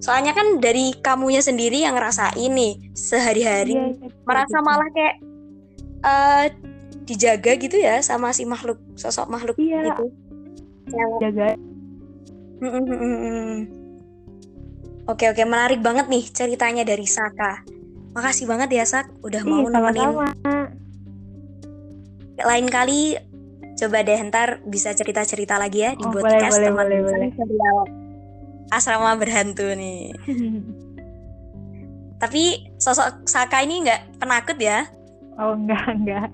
Soalnya 0.03 0.35
kan 0.35 0.59
dari 0.59 0.91
kamunya 0.99 1.39
sendiri 1.39 1.79
yang 1.79 1.95
ngerasain 1.95 2.51
nih 2.51 2.75
sehari-hari 2.91 3.71
Iya, 3.71 3.87
iya, 4.03 4.09
merasa 4.27 4.57
malah 4.59 4.89
kayak 4.91 5.15
eh 6.03 6.45
dijaga 7.03 7.55
gitu 7.55 7.75
ya 7.75 7.99
sama 7.99 8.31
si 8.31 8.43
makhluk 8.43 8.79
sosok 8.95 9.27
makhluk 9.27 9.55
Iya. 9.57 9.91
itu. 9.91 10.05
Jaga. 11.19 11.55
Oke 15.03 15.27
oke 15.27 15.43
menarik 15.43 15.83
banget 15.83 16.07
nih 16.07 16.23
ceritanya 16.25 16.83
dari 16.83 17.03
Saka. 17.03 17.59
Makasih 18.13 18.47
banget 18.47 18.71
ya 18.71 18.85
Sak 18.85 19.11
udah 19.19 19.41
mau 19.43 19.67
nemenin. 19.67 20.15
Lain 22.39 22.67
kali 22.67 23.19
coba 23.73 23.99
deh 23.99 24.19
ntar 24.29 24.63
bisa 24.63 24.93
cerita-cerita 24.93 25.57
lagi 25.57 25.83
ya 25.83 25.91
di 25.93 26.05
Oh, 26.05 26.13
podcast 26.13 26.55
boleh, 26.55 26.69
teman 26.71 26.87
boleh, 26.87 27.29
asrama 28.69 29.17
berhantu 29.17 29.75
nih. 29.75 30.13
Tapi 32.21 32.43
sosok 32.79 33.27
Saka 33.27 33.59
ini 33.59 33.83
nggak 33.83 34.23
penakut 34.23 34.55
ya? 34.55 34.87
oh 35.33 35.57
enggak 35.57 35.83
enggak 35.89 36.29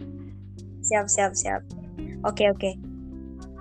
Siap, 0.90 1.06
siap, 1.06 1.32
siap. 1.38 1.62
Oke, 2.26 2.50
oke. 2.50 2.72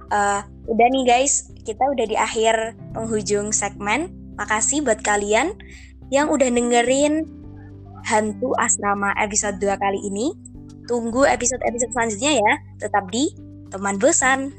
Eh, 0.08 0.40
udah 0.64 0.86
nih 0.88 1.04
guys, 1.04 1.52
kita 1.68 1.84
udah 1.84 2.06
di 2.08 2.16
akhir 2.16 2.72
penghujung 2.96 3.52
segmen. 3.52 4.08
Makasih 4.40 4.80
buat 4.80 5.04
kalian 5.04 5.52
yang 6.08 6.32
udah 6.32 6.48
dengerin 6.48 7.28
Hantu 8.08 8.56
Asrama 8.56 9.12
episode 9.20 9.60
2 9.60 9.76
kali 9.76 10.00
ini. 10.08 10.32
Tunggu 10.88 11.28
episode-episode 11.28 11.92
selanjutnya 11.92 12.40
ya. 12.40 12.52
Tetap 12.80 13.12
di 13.12 13.28
Teman 13.68 14.00
Bosan. 14.00 14.56